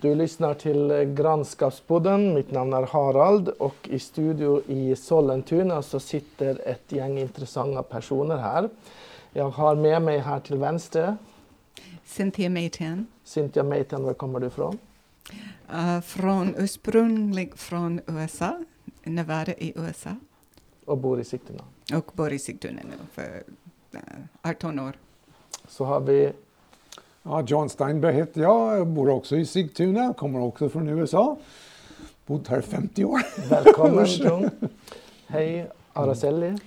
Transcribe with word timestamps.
Du 0.00 0.14
lyssnar 0.14 0.54
till 0.54 1.14
Grannskapspodden. 1.16 2.34
Mitt 2.34 2.50
namn 2.50 2.72
är 2.72 2.82
Harald 2.82 3.48
och 3.48 3.74
i 3.82 3.98
studio 3.98 4.62
i 4.66 4.96
Sollentuna 4.96 5.82
så 5.82 6.00
sitter 6.00 6.68
ett 6.68 6.92
gäng 6.92 7.18
intressanta 7.18 7.82
personer 7.82 8.36
här. 8.36 8.68
Jag 9.32 9.50
har 9.50 9.74
med 9.74 10.02
mig 10.02 10.18
här 10.18 10.40
till 10.40 10.56
vänster 10.56 11.16
Cynthia 12.04 12.50
Maytan. 12.50 13.06
Cynthia 13.24 13.62
Maytan, 13.62 14.02
var 14.02 14.14
kommer 14.14 14.40
du 14.40 14.46
ifrån? 14.46 14.78
Uh, 15.72 16.00
från 16.00 16.54
ursprunglig 16.58 17.58
från 17.58 18.00
USA, 18.06 18.64
Nevada 19.02 19.52
i 19.52 19.72
USA. 19.76 20.10
Och 20.84 20.98
bor 20.98 21.20
i 21.20 21.24
Sigtuna? 21.24 21.64
Och 21.94 22.10
bor 22.12 22.32
i 22.32 22.38
Sigtuna 22.38 22.80
nu 22.84 22.96
för 23.12 23.42
uh, 23.94 24.00
18 24.42 24.78
år. 24.78 24.92
Så 25.68 25.84
har 25.84 26.00
vi 26.00 26.32
Ja, 27.30 27.42
John 27.46 27.68
Steinberg 27.68 28.14
heter 28.14 28.40
jag, 28.40 28.78
jag 28.78 28.86
bor 28.86 29.08
också 29.08 29.36
i 29.36 29.46
Sigtuna, 29.46 30.14
kommer 30.14 30.40
också 30.40 30.68
från 30.68 30.88
USA. 30.88 31.38
Bott 32.26 32.48
här 32.48 32.60
50 32.60 33.04
år. 33.04 33.20
Välkommen 33.50 34.06
John. 34.18 34.50
Hej 35.26 35.70
Araceli. 35.92 36.58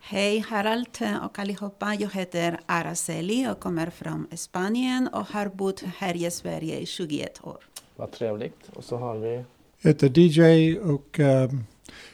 Hej 0.00 0.38
Harald 0.38 0.86
och 1.24 1.38
allihopa. 1.38 1.94
Jag 1.94 2.10
heter 2.10 2.60
Araceli 2.66 3.48
och 3.52 3.60
kommer 3.60 3.90
från 3.90 4.26
Spanien 4.36 5.08
och 5.12 5.26
har 5.26 5.48
bott 5.48 5.82
här 5.96 6.26
i 6.26 6.30
Sverige 6.30 6.78
i 6.78 6.86
21 6.86 7.40
år. 7.44 7.58
Vad 7.96 8.12
trevligt. 8.12 8.68
Och 8.74 8.84
så 8.84 8.96
har 8.96 9.14
vi... 9.16 9.44
Jag 9.80 9.90
heter 9.90 10.18
DJ 10.18 10.78
och 10.78 11.18
um, 11.18 11.64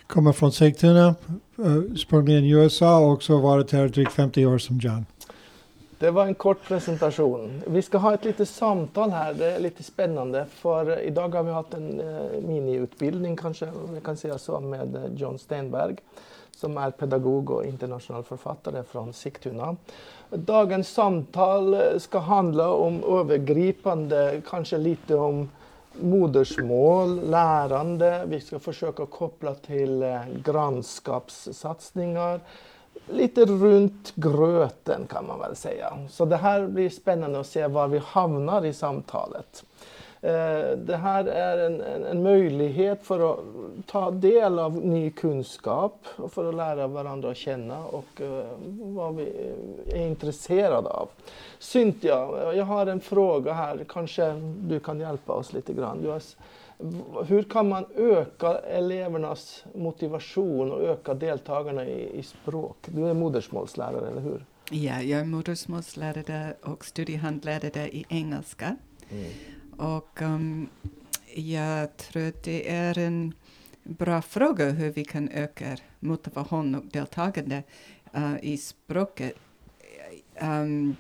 kommer 0.07 0.33
från 0.33 0.53
Sigtuna, 0.53 1.15
uh, 1.59 1.77
ursprungligen 1.77 2.45
i 2.45 2.51
USA 2.51 2.99
och 2.99 3.13
också 3.13 3.39
varit 3.39 3.73
här 3.73 3.89
drygt 3.89 4.13
50 4.13 4.47
år 4.47 4.59
som 4.59 4.79
John. 4.79 5.07
Det 6.01 6.11
var 6.11 6.27
en 6.27 6.35
kort 6.35 6.63
presentation. 6.63 7.63
Vi 7.67 7.83
ska 7.83 7.99
ha 7.99 8.15
ett 8.15 8.25
litet 8.25 8.49
samtal 8.49 9.11
här. 9.11 9.35
Det 9.35 9.47
är 9.47 9.61
lite 9.61 9.83
spännande 9.83 10.47
för 10.51 11.01
idag 11.01 11.35
har 11.35 11.43
vi 11.43 11.53
haft 11.53 11.75
en 11.75 12.01
eh, 12.01 12.41
miniutbildning 12.41 13.37
kanske, 13.37 13.73
vi 13.93 14.01
kan 14.01 14.17
säga 14.17 14.39
så, 14.39 14.61
med 14.61 14.97
eh, 14.97 15.03
John 15.15 15.39
Stenberg 15.39 15.97
som 16.57 16.79
är 16.79 16.91
pedagog 16.91 17.51
och 17.51 17.65
internationell 17.65 18.23
författare 18.23 18.83
från 18.83 19.13
Sigtuna. 19.13 19.77
Dagens 20.31 20.89
samtal 20.89 21.75
eh, 21.75 21.81
ska 21.99 22.19
handla 22.19 22.73
om 22.73 23.05
övergripande, 23.05 24.43
kanske 24.51 24.79
lite 24.79 25.15
om 25.15 25.51
modersmål, 25.93 27.31
lärande. 27.31 28.25
Vi 28.27 28.41
ska 28.41 28.59
försöka 28.59 29.07
koppla 29.07 29.55
till 29.55 30.19
grannskapssatsningar 30.45 32.41
lite 33.09 33.45
runt 33.45 34.13
gröten 34.15 35.07
kan 35.07 35.27
man 35.27 35.41
väl 35.41 35.57
säga. 35.57 35.99
Så 36.09 36.25
det 36.25 36.37
här 36.37 36.67
blir 36.67 36.91
spännande 36.91 37.41
att 37.41 37.47
se 37.47 37.67
var 37.67 37.89
vi 37.89 37.99
hamnar 37.99 38.65
i 38.65 38.73
samtalet. 38.73 39.65
Eh, 40.23 40.77
det 40.77 40.97
här 40.97 41.25
är 41.25 41.59
en, 41.59 41.81
en, 41.81 42.05
en, 42.05 42.23
möjlighet 42.23 43.07
för 43.07 43.33
att 43.33 43.39
ta 43.87 44.11
del 44.11 44.59
av 44.59 44.77
ny 44.77 45.11
kunskap 45.11 46.07
och 46.17 46.33
för 46.33 46.49
att 46.49 46.55
lära 46.55 46.87
varandra 46.87 47.31
att 47.31 47.37
känna 47.37 47.85
och 47.85 48.21
uh, 48.21 48.43
vad 48.69 49.17
vi 49.17 49.53
är 49.87 50.07
intresserade 50.07 50.89
av. 50.89 51.09
Cynthia, 51.59 52.29
jag 52.55 52.65
har 52.65 52.87
en 52.87 53.01
fråga 53.01 53.53
här. 53.53 53.85
Kanske 53.89 54.33
du 54.57 54.81
kan 54.81 55.01
hjälpa 55.01 55.33
oss 55.33 55.53
lite 55.53 55.73
grann. 55.73 56.03
Du 56.03 56.09
har 56.09 56.23
hur 57.27 57.43
kan 57.43 57.69
man 57.69 57.85
öka 57.97 58.59
elevernas 58.59 59.65
motivation 59.75 60.73
och 60.73 60.83
öka 60.83 61.15
deltagarna 61.15 61.85
i, 61.85 62.19
i 62.19 62.23
språk? 62.23 62.77
Du 62.87 63.07
är 63.07 63.15
modersmålslärare, 63.15 64.11
eller 64.11 64.21
hur? 64.21 64.45
Ja, 64.71 65.03
jag 65.03 65.21
är 65.21 65.25
modersmålslärare 65.25 66.55
och 66.63 66.85
studiehandledare 66.85 67.89
i 67.89 68.05
engelska. 68.09 68.77
Mm. 69.11 69.31
Och 69.77 70.23
um, 70.23 70.69
jag 71.35 71.97
tror 71.97 72.29
att 72.29 72.43
det 72.43 72.71
är 72.71 72.99
en 72.99 73.35
bra 73.83 74.23
fråga 74.23 74.71
hur 74.71 74.91
vi 74.91 75.05
kan 75.05 75.29
öka 75.29 75.77
motivation 76.01 76.75
och 76.75 76.85
deltagande 76.85 77.63
uh, 78.17 78.45
i 78.45 78.57
språket. 78.57 79.33
Um, 80.43 80.97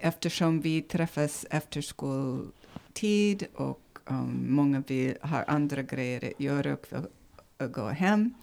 eftersom 0.00 0.60
vi 0.60 0.82
träffas 0.82 1.46
efter 1.50 1.80
skoltid 1.80 3.46
och 3.54 3.80
um, 4.10 4.46
många 4.48 4.82
vill, 4.86 5.14
har 5.20 5.44
andra 5.48 5.82
grejer 5.82 6.24
att 6.24 6.40
göra 6.40 6.72
och 6.72 6.86
vill 6.90 7.68
gå 7.68 7.88
hem. 7.88 8.34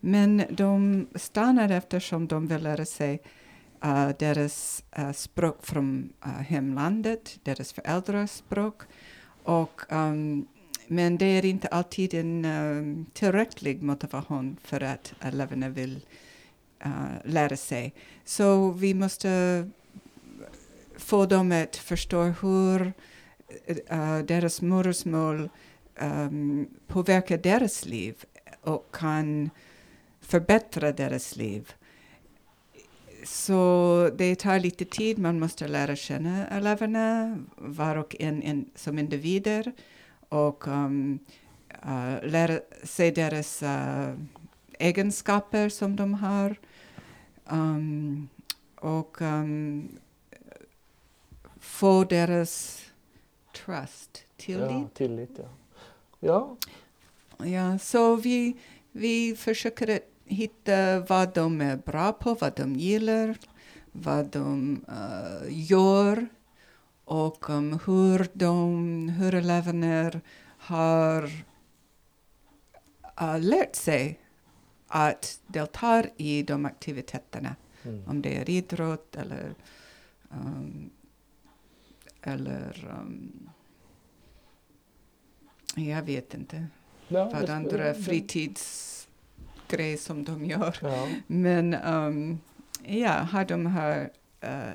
Men 0.00 0.44
de 0.50 1.06
stannar 1.14 1.70
eftersom 1.70 2.26
de 2.26 2.46
vill 2.46 2.62
lära 2.62 2.84
sig 2.84 3.22
uh, 3.84 4.08
deras 4.18 4.84
uh, 4.98 5.12
språk 5.12 5.66
från 5.66 6.12
uh, 6.26 6.32
hemlandet, 6.32 7.38
deras 7.42 7.72
föräldrars 7.72 8.30
språk. 8.30 8.82
Och, 9.42 9.80
um, 9.92 10.46
men 10.86 11.18
det 11.18 11.26
är 11.26 11.44
inte 11.44 11.68
alltid 11.68 12.14
en 12.14 12.44
um, 12.44 13.06
tillräcklig 13.12 13.82
motivation 13.82 14.56
för 14.62 14.80
att 14.82 15.14
eleverna 15.20 15.68
vill 15.68 16.00
lära 17.24 17.56
sig. 17.56 17.94
Så 18.24 18.70
vi 18.70 18.94
måste 18.94 19.68
få 20.96 21.26
dem 21.26 21.52
att 21.52 21.76
förstå 21.76 22.22
hur 22.22 22.82
uh, 22.86 22.92
Eh, 23.66 23.76
eh, 23.86 24.24
deras 24.24 24.62
modersmål 24.62 25.48
um, 26.00 26.68
påverkar 26.86 27.38
deras 27.38 27.86
liv 27.86 28.24
och 28.60 28.94
kan 28.94 29.50
förbättra 30.20 30.92
deras 30.92 31.36
liv. 31.36 31.72
Så 33.24 34.10
det 34.18 34.34
tar 34.38 34.60
lite 34.60 34.84
tid, 34.84 35.18
man 35.18 35.40
måste 35.40 35.68
lära 35.68 35.96
känna 35.96 36.46
eleverna, 36.46 37.38
var 37.56 37.96
och 37.96 38.16
en, 38.20 38.42
en 38.42 38.70
som 38.74 38.98
individer 38.98 39.72
och 40.28 40.66
um, 40.68 41.18
uh, 41.86 42.30
lära 42.30 42.60
sig 42.84 43.12
deras 43.12 43.62
uh, 43.62 44.14
egenskaper 44.78 45.68
som 45.68 45.96
de 45.96 46.14
har. 46.14 46.56
Um, 47.44 48.28
och 48.76 49.20
um, 49.20 49.88
få 51.60 52.04
deras 52.04 52.82
trust, 53.52 54.24
tillit. 54.36 54.70
Ja, 54.70 54.88
tillit 54.94 55.30
ja. 55.38 55.48
ja. 56.20 56.56
Ja, 57.46 57.78
så 57.78 58.16
vi, 58.16 58.56
vi 58.92 59.36
försöker 59.36 60.00
hitta 60.24 61.00
vad 61.00 61.34
de 61.34 61.60
är 61.60 61.76
bra 61.76 62.12
på, 62.12 62.34
vad 62.34 62.56
de 62.56 62.76
gillar, 62.76 63.36
vad 63.92 64.26
de 64.26 64.84
uh, 64.88 65.46
gör 65.48 66.28
och 67.04 67.50
um, 67.50 67.78
hur, 67.86 68.28
de, 68.32 69.08
hur 69.08 69.34
eleverna 69.34 70.20
har 70.58 71.24
uh, 73.22 73.40
lärt 73.40 73.76
sig 73.76 74.18
att 74.88 75.40
delta 75.46 76.04
i 76.16 76.42
de 76.42 76.64
aktiviteterna. 76.64 77.56
Mm. 77.84 78.08
Om 78.08 78.22
det 78.22 78.36
är 78.36 78.50
idrott 78.50 79.16
eller 79.16 79.54
um, 80.30 80.90
eller 82.22 82.90
um, 83.00 83.50
jag 85.76 86.02
vet 86.02 86.34
inte 86.34 86.66
ja, 87.08 87.30
vad 87.32 87.50
andra 87.50 87.94
fritidsgrejer 87.94 89.96
som 89.96 90.24
de 90.24 90.44
gör. 90.44 90.76
Ja. 90.82 91.08
Men 91.26 91.74
um, 91.74 92.40
ja, 92.84 93.12
har 93.12 93.44
de 93.44 93.66
har 93.66 94.10
uh, 94.44 94.72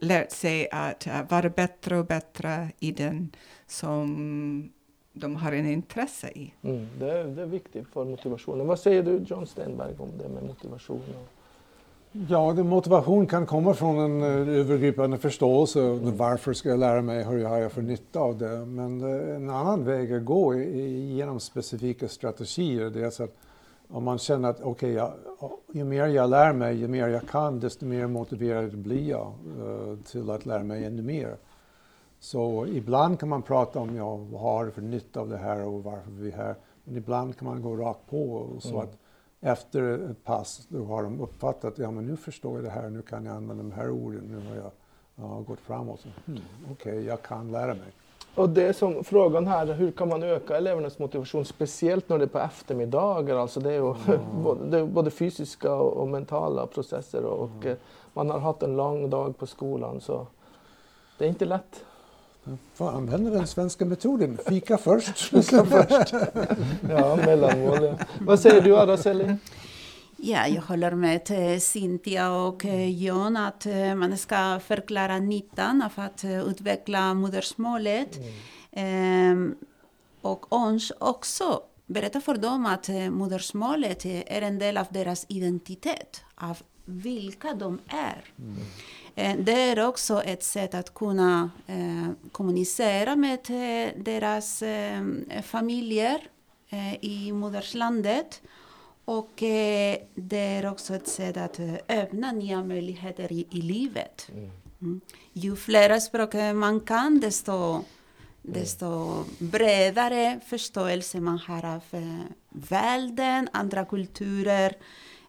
lärt 0.00 0.30
sig 0.30 0.68
att 0.70 1.06
uh, 1.06 1.30
vara 1.30 1.48
bättre 1.48 1.98
och 1.98 2.06
bättre 2.06 2.70
i 2.78 2.92
den 2.92 3.30
som 3.66 4.72
de 5.12 5.36
har 5.36 5.52
en 5.52 5.66
intresse 5.66 6.28
i. 6.28 6.54
Mm, 6.62 6.88
det, 6.98 7.10
är, 7.10 7.24
det 7.24 7.42
är 7.42 7.46
viktigt 7.46 7.88
för 7.88 8.04
motivationen. 8.04 8.66
Vad 8.66 8.80
säger 8.80 9.02
du 9.02 9.24
John 9.26 9.46
Stenberg 9.46 9.94
om 9.98 10.18
det 10.18 10.28
med 10.28 10.42
motivation? 10.42 11.00
Och 11.00 11.33
Ja, 12.16 12.54
motivation 12.54 13.26
kan 13.26 13.46
komma 13.46 13.74
från 13.74 13.98
en 13.98 14.22
uh, 14.22 14.58
övergripande 14.58 15.18
förståelse. 15.18 15.80
Varför 16.16 16.52
ska 16.52 16.68
jag 16.68 16.78
lära 16.78 17.02
mig? 17.02 17.24
Hur 17.24 17.44
har 17.44 17.58
jag 17.58 17.72
för 17.72 17.82
nytta 17.82 18.20
av 18.20 18.38
det? 18.38 18.66
Men 18.66 19.02
uh, 19.02 19.36
en 19.36 19.50
annan 19.50 19.84
väg 19.84 20.12
att 20.12 20.24
gå 20.24 20.54
är 20.54 20.58
genom 20.58 21.40
specifika 21.40 22.08
strategier. 22.08 22.90
Det 22.90 23.04
är 23.04 23.10
så 23.10 23.24
att 23.24 23.36
om 23.88 24.04
man 24.04 24.18
känner 24.18 24.50
att 24.50 24.62
okay, 24.62 24.92
jag, 24.92 25.12
ju 25.72 25.84
mer 25.84 26.06
jag 26.06 26.30
lär 26.30 26.52
mig, 26.52 26.76
ju 26.76 26.88
mer 26.88 27.08
jag 27.08 27.28
kan, 27.28 27.60
desto 27.60 27.86
mer 27.86 28.06
motiverad 28.06 28.78
blir 28.78 29.10
jag 29.10 29.32
uh, 29.60 29.96
till 29.98 30.30
att 30.30 30.46
lära 30.46 30.62
mig 30.62 30.84
ännu 30.84 31.02
mer. 31.02 31.36
Så 32.20 32.66
ibland 32.66 33.20
kan 33.20 33.28
man 33.28 33.42
prata 33.42 33.78
om 33.80 33.96
ja, 33.96 34.16
vad 34.16 34.40
har 34.40 34.70
för 34.70 34.82
nytta 34.82 35.20
av 35.20 35.28
det 35.28 35.36
här 35.36 35.66
och 35.66 35.84
varför 35.84 36.10
vi 36.10 36.30
är 36.30 36.36
här. 36.36 36.54
Men 36.84 36.96
ibland 36.96 37.38
kan 37.38 37.48
man 37.48 37.62
gå 37.62 37.76
rakt 37.76 38.10
på 38.10 38.46
så 38.60 38.68
mm. 38.68 38.80
att 38.80 38.98
efter 39.44 40.10
ett 40.10 40.24
pass 40.24 40.66
då 40.68 40.84
har 40.84 41.02
de 41.02 41.20
uppfattat 41.20 41.64
att 41.64 41.78
ja, 41.78 41.90
men 41.90 42.06
nu 42.06 42.16
förstår 42.16 42.54
jag 42.54 42.64
det 42.64 42.70
här, 42.70 42.90
nu 42.90 43.02
kan 43.02 43.26
jag 43.26 43.36
använda 43.36 43.62
de 43.62 43.72
här 43.72 43.90
orden, 43.90 44.20
nu 44.20 44.48
har 44.48 44.56
jag 44.56 44.70
ja, 45.16 45.44
gått 45.46 45.60
framåt. 45.60 46.04
Hmm, 46.26 46.38
Okej, 46.70 46.92
okay, 46.92 47.04
jag 47.04 47.22
kan 47.22 47.52
lära 47.52 47.74
mig. 47.74 47.92
Och 48.34 48.48
det 48.48 48.76
som 48.76 49.04
frågan 49.04 49.46
här, 49.46 49.66
hur 49.66 49.90
kan 49.90 50.08
man 50.08 50.22
öka 50.22 50.56
elevernas 50.56 50.98
motivation, 50.98 51.44
speciellt 51.44 52.08
när 52.08 52.18
det 52.18 52.24
är 52.24 52.28
på 52.28 52.38
eftermiddagar, 52.38 53.36
alltså 53.36 53.60
det 53.60 53.70
är 53.70 53.74
ju 53.74 53.94
mm. 53.94 54.20
både, 54.42 54.70
det 54.70 54.78
är 54.78 54.86
både 54.86 55.10
fysiska 55.10 55.74
och, 55.74 56.08
mentala 56.08 56.66
processer 56.66 57.24
och, 57.24 57.64
mm. 57.64 57.76
man 58.12 58.30
har 58.30 58.38
haft 58.38 58.62
en 58.62 58.76
lång 58.76 59.10
dag 59.10 59.38
på 59.38 59.46
skolan 59.46 60.00
så 60.00 60.26
det 61.18 61.24
är 61.24 61.28
inte 61.28 61.44
lätt. 61.44 61.84
Får 62.74 62.90
använda 62.90 63.30
den 63.30 63.46
svenska 63.46 63.84
metoden. 63.84 64.38
Fika 64.46 64.78
först. 64.78 65.18
Fika 65.30 65.64
först. 65.64 66.14
ja, 66.88 67.16
mellanmål. 67.16 67.84
Ja. 67.84 67.98
Vad 68.20 68.40
säger 68.40 68.60
du, 68.60 68.76
Araceli? 68.76 69.36
Ja, 70.16 70.46
jag 70.46 70.62
håller 70.62 70.90
med 70.90 71.30
eh, 71.30 71.58
Cynthia 71.58 72.32
och 72.32 72.64
eh, 72.64 72.90
John 72.90 73.36
att 73.36 73.66
eh, 73.66 73.94
man 73.94 74.18
ska 74.18 74.60
förklara 74.66 75.18
nyttan 75.18 75.82
av 75.82 76.04
att 76.04 76.24
utveckla 76.24 77.14
modersmålet. 77.14 78.16
Mm. 78.16 78.32
Ehm, 78.72 79.54
och 80.20 80.52
också 80.98 81.62
berätta 81.86 82.20
för 82.20 82.34
dem 82.34 82.66
att 82.66 82.88
modersmålet 83.10 84.04
är 84.04 84.42
en 84.42 84.58
del 84.58 84.76
av 84.76 84.86
deras 84.90 85.26
identitet, 85.28 86.22
av 86.34 86.58
vilka 86.84 87.54
de 87.54 87.78
är. 87.88 88.24
Mm. 88.38 89.44
Det 89.44 89.52
är 89.52 89.88
också 89.88 90.22
ett 90.22 90.42
sätt 90.42 90.74
att 90.74 90.94
kunna 90.94 91.50
eh, 91.66 92.10
kommunicera 92.32 93.16
med 93.16 93.40
deras 93.96 94.62
eh, 94.62 95.02
familjer 95.42 96.20
eh, 96.68 97.04
i 97.04 97.32
moderslandet 97.32 98.42
och 99.04 99.30
det 100.14 100.36
är 100.36 100.66
också 100.70 100.94
ett 100.94 101.08
sätt 101.08 101.36
att 101.36 101.60
öppna 101.88 102.32
nya 102.32 102.64
möjligheter 102.64 103.32
i, 103.32 103.46
i 103.50 103.62
livet. 103.62 104.28
Mm. 104.32 104.50
Mm. 104.82 105.00
Ju 105.32 105.56
fler 105.56 106.00
språk 106.00 106.34
man 106.54 106.80
kan, 106.80 107.20
desto, 107.20 107.52
mm. 107.52 107.84
desto 108.42 109.24
bredare 109.38 110.40
förståelse 110.46 111.20
man 111.20 111.38
har 111.38 111.64
av 111.64 111.82
världen, 112.48 113.48
andra 113.52 113.84
kulturer, 113.84 114.76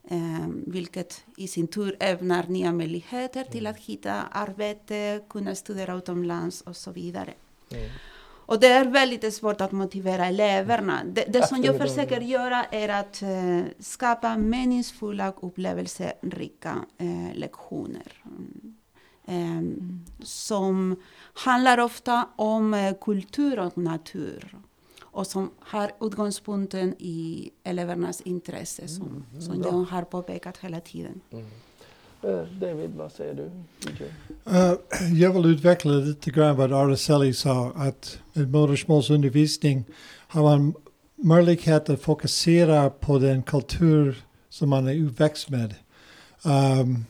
eh, 0.07 0.48
vilket 0.68 1.24
i 1.38 1.48
sin 1.48 1.68
tur 1.68 1.98
öppnar 2.00 2.48
nya 2.48 2.72
möjligheter 2.72 3.44
till 3.44 3.68
att 3.68 3.78
hitta 3.78 4.24
arbete, 4.31 5.22
kunna 5.30 5.56
studera 5.56 5.96
utomlands 5.96 6.62
och 6.62 6.75
så 6.75 6.92
vidare. 6.92 7.34
Mm. 7.72 7.90
Och 8.48 8.60
det 8.60 8.68
är 8.68 8.86
väldigt 8.86 9.34
svårt 9.34 9.62
att 9.62 9.72
motivera 9.72 10.25
eleverna. 10.25 11.02
Det, 11.06 11.25
det 11.28 11.48
som 11.48 11.63
jag 11.63 11.78
försöker 11.78 12.22
göra 12.22 12.63
är 12.63 12.90
att 12.90 13.24
uh, 13.24 13.63
skapa 13.80 14.38
meningsfulla 14.38 15.30
och 15.30 15.48
upplevelserika 15.48 16.75
uh, 17.02 17.34
lektioner. 17.34 18.13
Um, 19.28 20.06
som 20.24 20.96
handlar 21.34 21.80
ofta 21.80 22.28
om 22.36 22.74
uh, 22.74 22.94
kultur 23.02 23.60
och 23.60 23.78
natur 23.78 24.57
och 25.15 25.27
som 25.27 25.51
har 25.59 25.91
utgångspunkten 26.01 26.95
i 27.00 27.50
elevernas 27.63 28.21
intresse 28.21 28.88
som, 28.88 29.25
mm, 29.31 29.41
som 29.41 29.63
jag 29.63 29.71
har 29.71 30.01
påpekat 30.01 30.57
hela 30.57 30.79
tiden. 30.79 31.21
Mm. 31.31 31.45
Eh, 32.21 32.47
David, 32.59 32.91
vad 32.97 33.12
säger 33.12 33.33
du? 33.33 33.44
Uh, 34.51 34.73
jag 35.13 35.33
vill 35.33 35.45
utveckla 35.45 35.91
lite 35.91 36.31
grann 36.31 36.56
vad 36.56 36.73
Araceli 36.73 37.33
sa, 37.33 37.71
att 37.75 38.19
med 38.33 38.51
modersmålsundervisning 38.51 39.85
har 40.27 40.44
man 40.44 40.73
möjlighet 41.15 41.89
att 41.89 42.01
fokusera 42.01 42.89
på 42.89 43.19
den 43.19 43.44
kultur 43.44 44.23
som 44.50 44.69
man 44.69 44.88
är 44.88 45.06
uppväxt 45.06 45.50
med. 45.50 45.75
Um, 46.45 47.06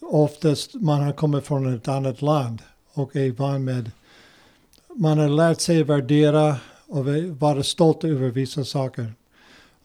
oftast 0.00 0.74
man 0.74 1.00
har 1.00 1.12
kommit 1.12 1.44
från 1.44 1.74
ett 1.74 1.88
annat 1.88 2.22
land 2.22 2.62
och 2.92 3.16
är 3.16 3.30
van 3.30 3.64
med, 3.64 3.90
man 4.94 5.18
har 5.18 5.28
lärt 5.28 5.60
sig 5.60 5.82
värdera 5.82 6.56
och 6.88 7.06
vara 7.38 7.62
stolt 7.62 8.04
över 8.04 8.30
vissa 8.30 8.64
saker. 8.64 9.12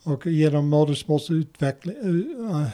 Och 0.04 0.28
genom 0.28 0.70
modersmålsutveckling, 0.70 1.96
uh, 1.96 2.68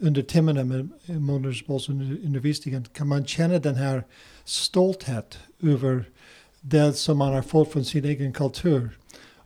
under 0.00 0.22
timmarna 0.22 0.64
med 0.64 0.88
modersmålsundervisningen 1.06 2.84
kan 2.92 3.08
man 3.08 3.24
känna 3.24 3.58
den 3.58 3.74
här 3.74 4.04
stolthet 4.44 5.38
över 5.62 6.04
det 6.60 6.92
som 6.92 7.18
man 7.18 7.34
har 7.34 7.42
fått 7.42 7.72
från 7.72 7.84
sin 7.84 8.04
egen 8.04 8.32
kultur. 8.32 8.98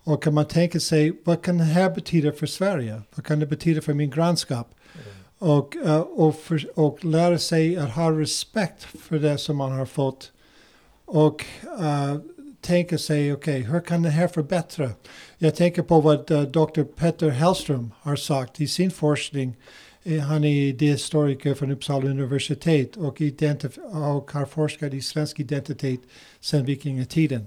Och 0.05 0.23
kan 0.23 0.35
man 0.35 0.45
tänka 0.45 0.81
sig, 0.81 1.21
vad 1.25 1.43
kan 1.43 1.59
det 1.59 1.65
här 1.65 1.91
betyda 1.91 2.33
för 2.33 2.47
Sverige? 2.47 3.03
Vad 3.15 3.27
kan 3.27 3.41
det 3.41 3.47
betyda 3.47 3.81
för 3.81 3.95
min 3.95 4.11
grannskap? 4.11 4.75
Mm. 4.95 5.51
Och, 5.53 5.77
uh, 5.87 6.01
och, 6.01 6.35
för, 6.35 6.79
och 6.79 7.05
lära 7.05 7.39
sig 7.39 7.77
att 7.77 7.91
ha 7.91 8.11
respekt 8.11 8.83
för 8.83 9.19
det 9.19 9.39
som 9.39 9.57
man 9.57 9.73
har 9.73 9.87
fått. 9.87 10.33
Och 11.05 11.45
uh, 11.81 12.17
tänka 12.61 12.99
sig, 12.99 13.33
okej, 13.33 13.61
okay, 13.61 13.73
hur 13.73 13.81
kan 13.81 14.03
det 14.03 14.11
här 14.11 14.29
förbättra? 14.29 14.91
Jag 15.39 15.55
tänker 15.55 15.83
på 15.83 16.01
vad 16.01 16.31
eh, 16.31 16.41
uh, 16.41 16.45
Dr. 16.45 16.83
Petter 16.83 17.31
Hellström 17.31 17.93
har 18.01 18.17
sagt 18.17 18.61
i 18.61 18.67
sin 18.67 18.91
forskning. 18.91 19.57
Eh, 20.03 20.21
han 20.21 20.45
är 20.45 20.63
idéhistoriker 20.69 21.55
från 21.55 21.71
Uppsala 21.71 22.11
universitet 22.11 22.97
och, 22.97 23.07
och 23.07 24.31
har 24.33 24.47
forskat 24.47 24.95
i 24.95 25.01
svensk 25.01 25.41
identitet 25.41 26.01
sedan 26.41 26.65
vikingatiden. 26.65 27.47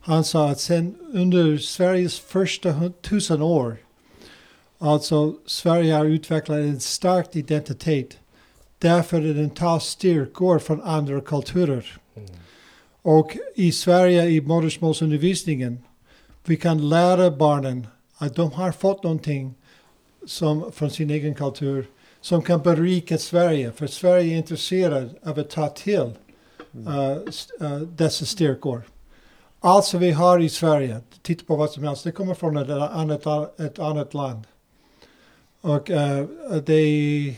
Han 0.00 0.24
sa 0.24 0.50
att 0.50 0.60
sen 0.60 0.94
under 1.12 1.58
Sveriges 1.58 2.18
första 2.18 2.92
tusen 3.02 3.42
år, 3.42 3.76
alltså 4.78 5.34
Sverige 5.46 5.94
har 5.94 6.04
utvecklat 6.04 6.58
en 6.58 6.80
stark 6.80 7.36
identitet 7.36 8.18
därför 8.78 9.16
att 9.16 9.36
den 9.36 9.50
tar 9.50 9.78
styrkor 9.78 10.58
från 10.58 10.82
andra 10.82 11.20
kulturer. 11.20 12.00
Mm. 12.16 12.30
Och 13.08 13.36
i 13.54 13.72
Sverige 13.72 14.24
i 14.24 14.40
modersmålsundervisningen, 14.40 15.78
vi 16.44 16.56
kan 16.56 16.88
lära 16.88 17.30
barnen 17.30 17.86
att 18.18 18.34
de 18.34 18.52
har 18.52 18.72
fått 18.72 19.02
någonting 19.02 19.54
som, 20.26 20.72
från 20.72 20.90
sin 20.90 21.10
egen 21.10 21.34
kultur 21.34 21.86
som 22.20 22.42
kan 22.42 22.62
berika 22.62 23.18
Sverige. 23.18 23.72
För 23.72 23.86
Sverige 23.86 24.34
är 24.34 24.38
intresserad 24.38 25.10
av 25.22 25.38
att 25.38 25.50
ta 25.50 25.68
till 25.68 26.12
uh, 26.86 27.16
uh, 27.62 27.78
dessa 27.78 28.24
styrkor. 28.24 28.82
Allt 29.60 29.84
som 29.84 30.00
vi 30.00 30.10
har 30.10 30.40
i 30.40 30.48
Sverige, 30.48 31.00
titta 31.22 31.44
på 31.44 31.56
vad 31.56 31.70
som 31.70 31.84
helst, 31.84 32.04
det 32.04 32.12
kommer 32.12 32.34
från 32.34 32.56
ett 32.56 32.70
annat, 32.70 33.60
ett 33.60 33.78
annat 33.78 34.14
land. 34.14 34.44
Och 35.60 35.90
uh, 35.90 36.24
det 36.66 37.36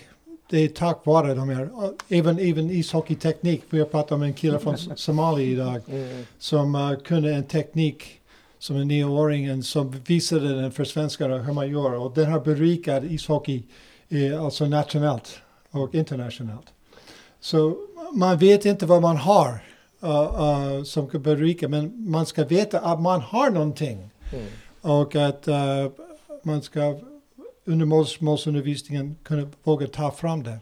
det 0.50 0.58
är 0.58 0.68
tack 0.68 1.06
vare 1.06 1.34
de 1.34 1.48
här, 1.48 1.70
även, 2.08 2.38
även 2.38 2.70
ishockeyteknik. 2.70 3.62
Vi 3.70 3.78
har 3.78 3.86
pratat 3.86 4.12
om 4.12 4.22
en 4.22 4.34
kille 4.34 4.58
från 4.58 4.76
Somalia 4.96 5.46
idag 5.46 5.80
mm. 5.88 6.24
som 6.38 6.74
uh, 6.74 6.98
kunde 6.98 7.34
en 7.34 7.44
teknik 7.44 8.20
som 8.58 8.76
en 8.76 8.88
nioåring 8.88 9.62
som 9.62 9.90
visade 10.06 10.62
den 10.62 10.72
för 10.72 10.84
svenskar 10.84 11.38
hur 11.38 11.52
man 11.52 11.70
gör 11.70 11.94
och 11.94 12.14
den 12.14 12.32
har 12.32 12.40
berikat 12.40 13.04
ishockey 13.04 13.62
eh, 14.08 14.44
alltså 14.44 14.66
nationellt 14.66 15.38
och 15.70 15.94
internationellt. 15.94 16.66
Så 17.40 17.76
man 18.12 18.38
vet 18.38 18.64
inte 18.64 18.86
vad 18.86 19.02
man 19.02 19.16
har 19.16 19.64
uh, 20.04 20.10
uh, 20.10 20.82
som 20.82 21.08
kan 21.08 21.22
berika 21.22 21.68
men 21.68 22.10
man 22.10 22.26
ska 22.26 22.44
veta 22.44 22.80
att 22.80 23.00
man 23.00 23.20
har 23.20 23.50
någonting. 23.50 24.10
Mm. 24.32 24.46
Och 24.80 25.16
att 25.16 25.48
uh, 25.48 25.54
man 26.42 26.62
ska 26.62 26.98
modersmålsundervisningen 27.76 29.16
kunna 29.22 29.48
våga 29.62 29.86
ta 29.86 30.10
fram 30.10 30.42
det. 30.42 30.58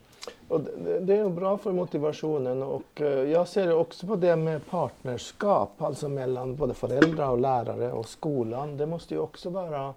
Och 0.48 0.60
det, 1.00 1.16
är 1.16 1.28
bra 1.28 1.58
för 1.58 1.72
motivationen 1.72 2.62
och 2.62 3.00
eh, 3.00 3.06
jag 3.06 3.48
ser 3.48 3.74
också 3.74 4.06
på 4.06 4.16
det 4.16 4.36
med 4.36 4.66
partnerskap, 4.66 5.82
alltså 5.82 6.08
mellan 6.08 6.56
både 6.56 6.74
föräldrar 6.74 7.30
och 7.30 7.38
lärare 7.38 7.92
och 7.92 8.08
skolan. 8.08 8.76
Det 8.76 8.86
måste 8.86 9.14
ju 9.14 9.20
också 9.20 9.50
vara 9.50 9.94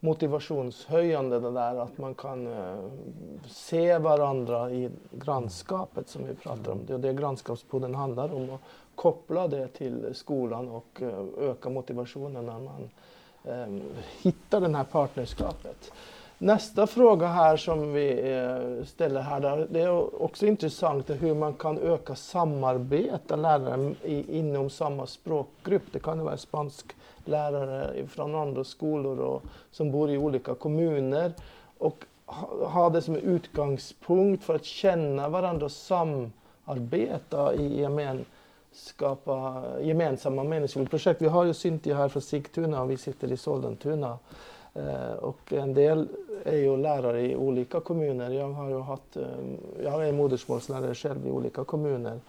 motivationshöjande 0.00 1.40
det 1.40 1.50
där 1.50 1.76
att 1.76 1.98
man 1.98 2.14
kan 2.14 2.46
eh, 2.46 2.84
se 3.46 3.98
varandra 3.98 4.70
i 4.70 4.90
grannskapet 5.10 6.08
som 6.08 6.26
vi 6.26 6.34
pratar 6.34 6.72
om. 6.72 6.80
Det 6.86 6.94
är 6.94 6.98
det 6.98 7.12
grannskapspodden 7.12 7.94
handlar 7.94 8.34
om. 8.34 8.50
Och 8.50 8.60
koppla 8.94 9.48
det 9.48 9.68
till 9.68 10.14
skolan 10.14 10.68
och 10.68 11.02
eh, 11.02 11.50
öka 11.50 11.70
motivationen 11.70 12.46
när 12.46 12.60
man 12.60 12.90
hittar 14.22 14.60
det 14.60 14.76
här 14.76 14.84
partnerskapet. 14.84 15.92
Nästa 16.38 16.86
fråga 16.86 17.26
här 17.26 17.56
som 17.56 17.92
vi 17.92 18.32
eh, 18.32 18.84
ställer 18.84 19.20
här, 19.20 19.66
det 19.70 19.80
är 19.80 20.22
också 20.22 20.46
intressant 20.46 21.10
hur 21.10 21.34
man 21.34 21.54
kan 21.54 21.78
öka 21.78 22.14
samarbete 22.14 23.36
lärare 23.36 23.94
inom 24.28 24.70
samma 24.70 25.06
språkgrupp. 25.06 25.82
Det 25.92 25.98
kan 25.98 26.24
vara 26.24 26.36
spansk 26.36 26.86
lärare 27.24 28.06
från 28.08 28.34
andra 28.34 28.64
skolor 28.64 29.18
och, 29.18 29.42
som 29.70 29.92
bor 29.92 30.10
i 30.10 30.18
olika 30.18 30.54
kommuner. 30.54 31.32
Och 31.78 32.04
ha 32.66 32.90
det 32.90 33.02
som 33.02 33.16
utgångspunkt 33.16 34.44
för 34.44 34.54
att 34.54 34.64
känna 34.64 35.28
varandra 35.28 35.64
och 35.64 35.72
samarbeta 35.72 37.54
i 37.54 37.80
gemen, 37.80 38.24
skapa 38.72 39.64
gemensamma 39.80 40.44
meningsfulla 40.44 40.88
projekt. 40.88 41.22
Vi 41.22 41.28
har 41.28 41.44
ju 41.44 41.54
Cynthia 41.54 41.96
här 41.96 42.08
från 42.08 42.22
Sigtuna 42.22 42.82
och 42.82 42.90
vi 42.90 42.96
sitter 42.96 43.32
i 43.32 43.36
Sollentuna. 43.36 44.18
Eh, 44.74 45.12
och 45.12 45.52
en 45.52 45.74
del 45.74 46.08
är 46.44 46.56
ju 46.56 46.76
lärare 46.76 47.30
i 47.30 47.36
olika 47.36 47.80
kommuner. 47.80 48.30
Jag, 48.30 48.52
har 48.52 48.68
ju 48.68 48.80
haft, 48.80 49.16
eh, 49.16 49.22
jag 49.82 50.08
är 50.08 50.12
modersmålslärare 50.12 50.94
själv 50.94 51.26
i 51.26 51.30
olika 51.30 51.64
kommuner. 51.64 52.20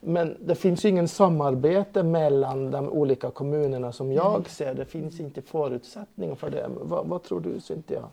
Men 0.00 0.36
det 0.40 0.54
finns 0.54 0.84
ingen 0.84 1.08
samarbete 1.08 2.02
mellan 2.02 2.70
de 2.70 2.88
olika 2.88 3.30
kommunerna 3.30 3.92
som 3.92 4.12
jag 4.12 4.34
mm. 4.34 4.44
ser. 4.44 4.74
Det 4.74 4.84
finns 4.84 5.20
inte 5.20 5.42
förutsättningar 5.42 6.34
för 6.34 6.50
det. 6.50 6.70
Vad, 6.80 7.06
vad 7.06 7.22
tror 7.22 7.40
du 7.40 7.60
Cynthia? 7.60 8.08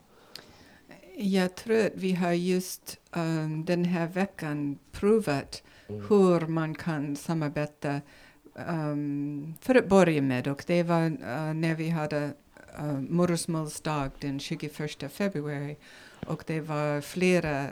Jag 1.15 1.56
tror 1.56 1.86
att 1.86 1.96
vi 1.96 2.13
har 2.13 2.34
just 2.34 3.00
um, 3.15 3.65
den 3.65 3.86
här 3.86 4.08
veckan 4.08 4.79
provat 4.91 5.63
mm. 5.88 6.01
hur 6.10 6.48
man 6.48 6.75
kan 6.75 7.15
samarbeta 7.15 8.01
um, 8.70 9.53
för 9.62 9.75
att 9.75 9.89
börja 9.89 10.22
med, 10.22 10.48
och 10.48 10.63
det 10.67 10.84
var 10.84 11.06
uh, 11.06 11.53
när 11.53 11.75
vi 11.75 11.89
hade 11.89 12.32
uh, 12.79 13.01
modersmålsdag 13.01 14.12
den 14.19 14.39
21 14.39 15.12
februari 15.12 15.77
och 16.27 16.43
det 16.48 16.62
var 16.62 17.01
flera 17.01 17.67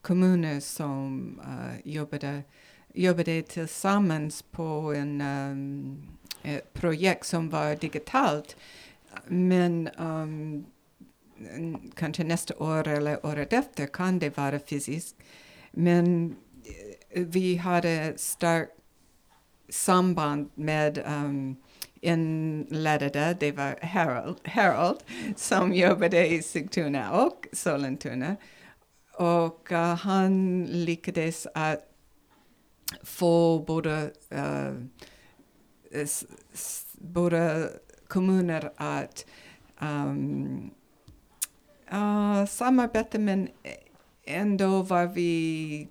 kommuner 0.00 0.60
som 0.60 1.40
uh, 1.44 1.92
jobbade, 1.92 2.42
jobbade 2.94 3.42
tillsammans 3.42 4.42
på 4.42 4.94
en, 4.96 5.20
um, 5.20 6.02
ett 6.42 6.72
projekt 6.72 7.26
som 7.26 7.50
var 7.50 7.76
digitalt. 7.76 8.56
Men 9.26 9.88
um, 9.98 10.66
kanske 11.94 12.24
nästa 12.24 12.56
år 12.56 12.88
eller 12.88 13.26
året 13.26 13.52
efter 13.52 13.86
kan 13.86 14.18
det 14.18 14.36
vara 14.36 14.58
fysiskt. 14.58 15.16
Men 15.70 16.36
vi 17.14 17.56
hade 17.56 18.12
starkt 18.16 18.72
samband 19.68 20.50
med 20.54 20.98
um, 20.98 21.56
en 22.06 22.66
lärare, 22.70 23.36
det 23.40 23.52
var 23.52 23.78
Harold, 23.82 24.48
Harold 24.48 24.98
som 25.36 25.74
jobbade 25.74 26.26
i 26.26 26.42
Sigtuna 26.42 27.24
och 27.24 27.46
Sollentuna. 27.52 28.36
Och 29.12 29.68
uh, 29.72 29.78
han 29.78 30.64
lyckades 30.64 31.46
att 31.54 31.80
få 33.02 33.58
både, 33.58 34.10
uh, 34.34 34.72
både 36.92 37.70
kommuner 38.08 38.72
att 38.76 39.26
um, 39.80 40.70
uh, 41.92 42.46
samarbeta 42.46 43.18
men 43.18 43.48
ändå 44.24 44.82
var 44.82 45.06
vi 45.06 45.88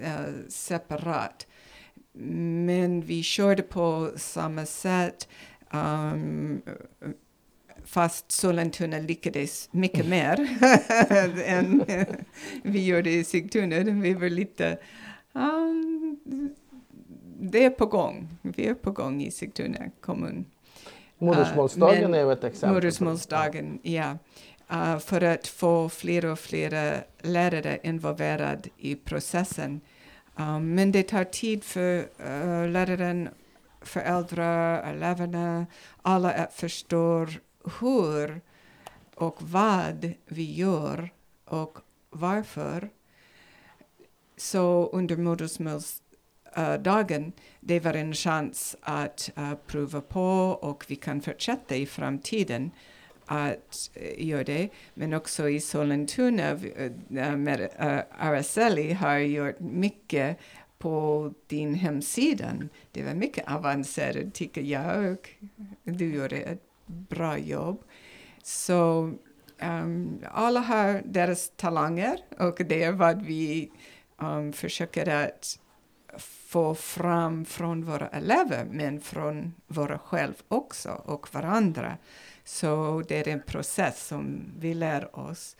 uh, 0.00 0.48
separat. 0.48 1.46
Men 2.16 3.00
vi 3.00 3.22
körde 3.22 3.62
på 3.62 4.10
samma 4.16 4.66
sätt. 4.66 5.28
Um, 5.70 6.62
fast 7.84 8.32
Sollentuna 8.32 8.98
lyckades 8.98 9.68
mycket 9.72 10.06
mer 10.06 10.48
än 11.44 11.84
vi 12.62 12.86
gjorde 12.86 13.10
i 13.10 13.24
Sigtuna. 13.24 13.78
Vi 13.78 14.14
var 14.14 14.28
lite... 14.28 14.78
Um, 15.32 16.18
det 17.40 17.64
är 17.64 17.70
på 17.70 17.86
gång. 17.86 18.28
Vi 18.42 18.66
är 18.66 18.74
på 18.74 18.90
gång 18.90 19.22
i 19.22 19.30
Sigtuna 19.30 19.78
kommun. 20.00 20.44
Modersmålsdagen 21.18 22.14
uh, 22.14 22.20
är 22.20 22.24
ju 22.24 22.32
ett 22.32 22.44
exempel. 22.44 22.74
Modersmålsdagen, 22.74 23.78
ja. 23.82 24.18
Uh, 24.72 24.98
för 24.98 25.20
att 25.20 25.46
få 25.46 25.88
fler 25.88 26.24
och 26.24 26.38
fler 26.38 27.04
lärare 27.22 27.78
involverade 27.82 28.68
i 28.76 28.94
processen. 28.94 29.80
Um, 30.36 30.74
men 30.74 30.92
det 30.92 31.02
tar 31.02 31.24
tid 31.24 31.64
för 31.64 31.98
uh, 31.98 32.68
läraren, 32.68 33.28
föräldrar, 33.80 34.82
eleverna, 34.82 35.66
alla 36.02 36.32
att 36.32 36.54
förstå 36.54 37.26
hur 37.80 38.40
och 39.14 39.42
vad 39.42 40.12
vi 40.26 40.54
gör 40.54 41.10
och 41.44 41.78
varför. 42.10 42.90
Så 44.36 44.90
under 44.92 45.16
modersmålsdagen, 45.16 47.24
uh, 47.24 47.30
det 47.60 47.80
var 47.80 47.94
en 47.94 48.14
chans 48.14 48.76
att 48.80 49.30
uh, 49.38 49.54
prova 49.66 50.00
på 50.00 50.58
och 50.62 50.84
vi 50.88 50.96
kan 50.96 51.20
fortsätta 51.20 51.76
i 51.76 51.86
framtiden 51.86 52.70
att 53.26 53.90
eh, 53.94 54.26
göra 54.26 54.44
det. 54.44 54.68
Men 54.94 55.14
också 55.14 55.48
i 55.48 55.60
Sollentuna, 55.60 56.50
eh, 56.50 57.36
med 57.36 57.60
eh, 57.60 58.30
RSLI 58.30 58.92
har 58.92 59.18
gjort 59.18 59.60
mycket 59.60 60.38
på 60.78 61.32
din 61.46 61.74
hemsida. 61.74 62.52
Det 62.92 63.02
var 63.02 63.14
mycket 63.14 63.50
avancerat 63.50 64.34
tycker 64.34 64.62
jag. 64.62 65.16
Du 65.82 66.14
gjorde 66.14 66.36
ett 66.36 66.62
bra 66.86 67.38
jobb. 67.38 67.82
Så 68.42 69.12
um, 69.62 70.20
alla 70.32 70.60
har 70.60 71.02
deras 71.04 71.52
talanger 71.56 72.18
och 72.38 72.60
det 72.66 72.82
är 72.82 72.92
vad 72.92 73.22
vi 73.22 73.70
um, 74.18 74.52
försöker 74.52 75.08
att 75.08 75.58
få 76.18 76.74
fram 76.74 77.44
från 77.44 77.84
våra 77.84 78.08
elever 78.08 78.64
men 78.70 79.00
från 79.00 79.54
våra 79.66 79.98
själva 79.98 80.38
också 80.48 80.90
och 80.90 81.34
varandra. 81.34 81.96
Så 82.44 83.02
det 83.08 83.26
är 83.26 83.28
en 83.28 83.42
process 83.42 84.06
som 84.06 84.52
vi 84.58 84.74
lär 84.74 85.18
oss. 85.18 85.56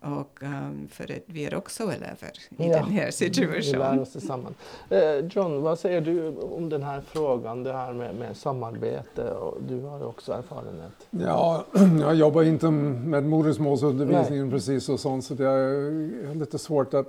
Och 0.00 0.42
um, 0.42 0.88
för 0.90 1.04
att 1.04 1.22
vi 1.26 1.44
är 1.44 1.54
också 1.54 1.82
elever 1.82 2.32
i 2.58 2.68
ja, 2.68 2.78
den 2.78 2.84
här 2.84 3.10
situationen. 3.10 3.62
Vi 3.62 3.72
lär 3.72 4.00
oss 4.00 4.12
tillsammans. 4.12 4.56
Eh, 4.88 5.26
John, 5.30 5.62
vad 5.62 5.78
säger 5.78 6.00
du 6.00 6.28
om 6.28 6.68
den 6.68 6.82
här 6.82 7.00
frågan, 7.00 7.62
det 7.62 7.72
här 7.72 7.92
med, 7.92 8.14
med 8.14 8.36
samarbete? 8.36 9.30
Och 9.30 9.62
du 9.68 9.80
har 9.80 10.06
också 10.06 10.32
erfarenhet. 10.32 10.92
Ja, 11.10 11.64
jag 12.00 12.14
jobbar 12.14 12.42
inte 12.42 12.70
med 12.70 13.24
modersmålsundervisningen 13.24 14.50
precis 14.50 14.88
och 14.88 15.00
sånt 15.00 15.24
så 15.24 15.34
det 15.34 15.48
är 15.48 16.34
lite 16.34 16.58
svårt 16.58 16.94
att 16.94 17.06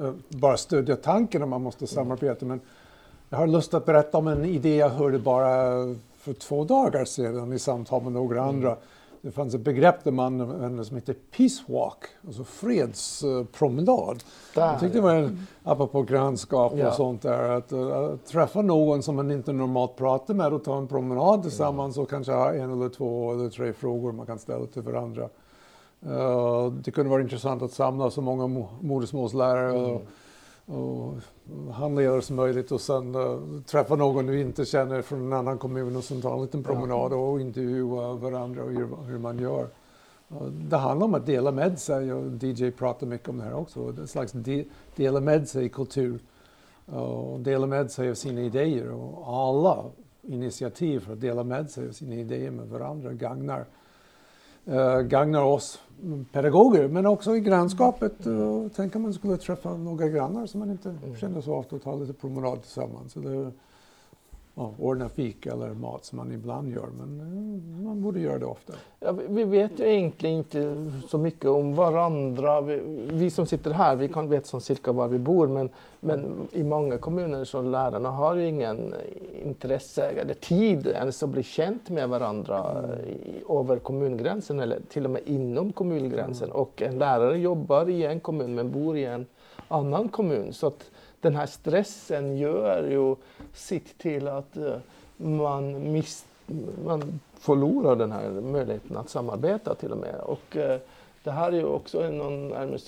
uh, 0.00 0.12
bara 0.28 0.56
stödja 0.56 0.96
tanken 0.96 1.42
om 1.42 1.50
man 1.50 1.62
måste 1.62 1.86
samarbeta. 1.86 2.46
Men 2.46 2.60
jag 3.28 3.38
har 3.38 3.46
lust 3.46 3.74
att 3.74 3.86
berätta 3.86 4.18
om 4.18 4.28
en 4.28 4.44
idé 4.44 4.76
jag 4.76 4.90
hörde 4.90 5.18
bara 5.18 5.50
för 6.18 6.32
två 6.32 6.64
dagar 6.64 7.04
sedan 7.04 7.52
i 7.52 7.58
samtal 7.58 8.02
med 8.02 8.12
några 8.12 8.38
mm. 8.38 8.48
andra 8.48 8.76
det 9.20 9.30
fanns 9.30 9.54
ett 9.54 9.60
begrepp 9.60 10.04
där 10.04 10.10
man 10.10 10.40
använde 10.40 10.84
som 10.84 10.96
heter 10.96 11.14
peace 11.36 11.62
walk, 11.66 12.04
alltså 12.26 12.44
fredspromenad. 12.44 14.22
Där. 14.54 14.66
Jag 14.66 14.80
tyckte 14.80 14.98
det 14.98 15.02
var, 15.02 15.14
en, 15.14 15.46
apropå 15.62 16.02
grannskap 16.02 16.72
och 16.72 16.78
ja. 16.78 16.92
sånt 16.92 17.22
där, 17.22 17.48
att, 17.48 17.72
att, 17.72 18.26
träffa 18.26 18.62
någon 18.62 19.02
som 19.02 19.16
man 19.16 19.30
inte 19.30 19.52
normalt 19.52 19.96
pratar 19.96 20.34
med 20.34 20.52
och 20.52 20.64
ta 20.64 20.78
en 20.78 20.88
promenad 20.88 21.42
tillsammans 21.42 21.96
ja. 21.96 22.02
och 22.02 22.10
kanske 22.10 22.32
ha 22.32 22.52
en 22.54 22.72
eller 22.72 22.88
två 22.88 23.32
eller 23.32 23.50
tre 23.50 23.72
frågor 23.72 24.12
man 24.12 24.26
kan 24.26 24.38
ställa 24.38 24.66
till 24.66 24.82
varandra. 24.82 25.28
Uh, 26.06 26.72
det 26.72 26.90
kunde 26.90 27.10
vara 27.10 27.20
intressant 27.20 27.62
att 27.62 27.72
samla 27.72 28.10
så 28.10 28.20
många 28.20 28.66
modersmålslärare 28.80 29.78
mm 29.78 29.94
och 29.94 30.02
handledare 31.72 32.22
som 32.22 32.36
möjligt 32.36 32.72
och 32.72 32.80
sen 32.80 33.14
uh, 33.14 33.60
träffa 33.62 33.96
någon 33.96 34.26
du 34.26 34.40
inte 34.40 34.64
känner 34.64 35.02
från 35.02 35.20
en 35.26 35.32
annan 35.32 35.58
kommun 35.58 35.96
och 35.96 36.04
sen 36.04 36.22
ta 36.22 36.34
en 36.34 36.42
liten 36.42 36.62
promenad 36.62 37.12
och 37.12 37.40
intervjua 37.40 38.12
varandra 38.12 38.62
och 38.62 38.70
hur, 38.70 38.88
hur 39.06 39.18
man 39.18 39.38
gör. 39.38 39.68
Uh, 40.32 40.46
det 40.46 40.76
handlar 40.76 41.06
om 41.06 41.14
att 41.14 41.26
dela 41.26 41.50
med 41.50 41.78
sig 41.78 42.12
och 42.12 42.44
DJ 42.44 42.70
pratar 42.70 43.06
mycket 43.06 43.28
om 43.28 43.38
det 43.38 43.44
här 43.44 43.54
också. 43.54 43.80
En 43.80 44.08
slags 44.08 44.32
de, 44.32 44.68
dela 44.96 45.20
med 45.20 45.48
sig 45.48 45.68
kultur 45.68 46.20
och 46.86 47.40
dela 47.40 47.66
med 47.66 47.90
sig 47.90 48.10
av 48.10 48.14
sina 48.14 48.40
idéer 48.40 48.90
och 48.90 49.28
alla 49.28 49.84
initiativ 50.22 51.00
för 51.00 51.12
att 51.12 51.20
dela 51.20 51.44
med 51.44 51.70
sig 51.70 51.88
av 51.88 51.92
sina 51.92 52.14
idéer 52.14 52.50
med 52.50 52.68
varandra 52.68 53.12
gagnar, 53.12 53.60
uh, 53.60 53.66
gagnar 55.02 55.42
oss 55.42 55.80
pedagoger 56.32 56.88
men 56.88 57.06
också 57.06 57.36
i 57.36 57.40
grannskapet. 57.40 58.26
Uh, 58.26 58.66
tänk 58.76 58.96
om 58.96 59.02
man 59.02 59.12
skulle 59.12 59.36
träffa 59.36 59.76
några 59.76 60.08
grannar 60.08 60.46
som 60.46 60.60
man 60.60 60.70
inte 60.70 60.88
mm. 60.88 61.16
känner 61.16 61.40
så 61.40 61.54
ofta 61.54 61.76
och 61.76 61.82
ta 61.82 61.94
lite 61.94 62.12
promenad 62.12 62.62
tillsammans. 62.62 63.16
Eller, 63.16 63.52
ja, 64.58 64.74
ordna 64.78 65.08
fika 65.08 65.52
eller 65.52 65.68
mat 65.68 66.04
som 66.04 66.16
man 66.16 66.32
ibland 66.32 66.72
gör, 66.72 66.88
men 66.98 67.20
uh, 67.20 67.84
man 67.84 68.02
borde 68.02 68.20
göra 68.20 68.38
det 68.38 68.46
ofta. 68.46 68.72
Ja, 69.00 69.12
vi 69.28 69.44
vet 69.44 69.80
ju 69.80 69.84
egentligen 69.84 70.36
inte 70.36 70.90
så 71.08 71.18
mycket 71.18 71.44
om 71.44 71.74
varandra. 71.74 72.60
Vi, 72.60 72.80
vi 73.12 73.30
som 73.30 73.46
sitter 73.46 73.70
här, 73.70 73.96
vi 73.96 74.08
kan 74.08 74.28
veta 74.28 74.46
som 74.46 74.60
cirka 74.60 74.92
var 74.92 75.08
vi 75.08 75.18
bor, 75.18 75.46
men, 75.46 75.68
men 76.00 76.48
i 76.52 76.62
många 76.62 76.98
kommuner 76.98 77.44
så 77.44 77.62
lärarna 77.62 78.10
har 78.10 78.34
ju 78.34 78.46
ingen 78.46 78.94
intresse 79.44 80.02
eller 80.02 80.34
tid 80.34 80.86
ens 80.86 81.22
att 81.22 81.28
bli 81.28 81.42
känt 81.42 81.90
med 81.90 82.08
varandra 82.08 82.84
i, 83.06 83.42
över 83.50 83.78
kommungränsen 83.78 84.60
eller 84.60 84.80
till 84.88 85.04
och 85.04 85.10
med 85.10 85.22
inom 85.26 85.72
kommungränsen. 85.72 86.48
Mm. 86.48 86.60
Och 86.60 86.82
en 86.82 86.98
lärare 86.98 87.38
jobbar 87.38 87.88
i 87.88 88.04
en 88.04 88.20
kommun 88.20 88.54
men 88.54 88.70
bor 88.70 88.96
i 88.96 89.04
en 89.04 89.26
annan 89.68 90.08
kommun. 90.08 90.52
Så 90.52 90.66
att 90.66 90.90
den 91.20 91.36
här 91.36 91.46
stressen 91.46 92.36
gör 92.36 92.88
ju 92.90 93.16
sitt 93.52 93.98
till 93.98 94.28
att 94.28 94.56
eh, 94.56 94.76
man, 95.16 95.92
miss, 95.92 96.26
man 96.84 97.20
förlorar 97.34 97.96
den 97.96 98.12
här 98.12 98.30
möjligheten 98.30 98.96
att 98.96 99.10
samarbeta 99.10 99.74
till 99.74 99.92
och 99.92 99.98
med. 99.98 100.20
Och, 100.20 100.56
eh, 100.56 100.80
det 101.24 101.30
här 101.30 101.52
är 101.52 101.56
ju 101.56 101.64
också 101.64 102.02
en 102.02 102.52
eh, 102.52 102.78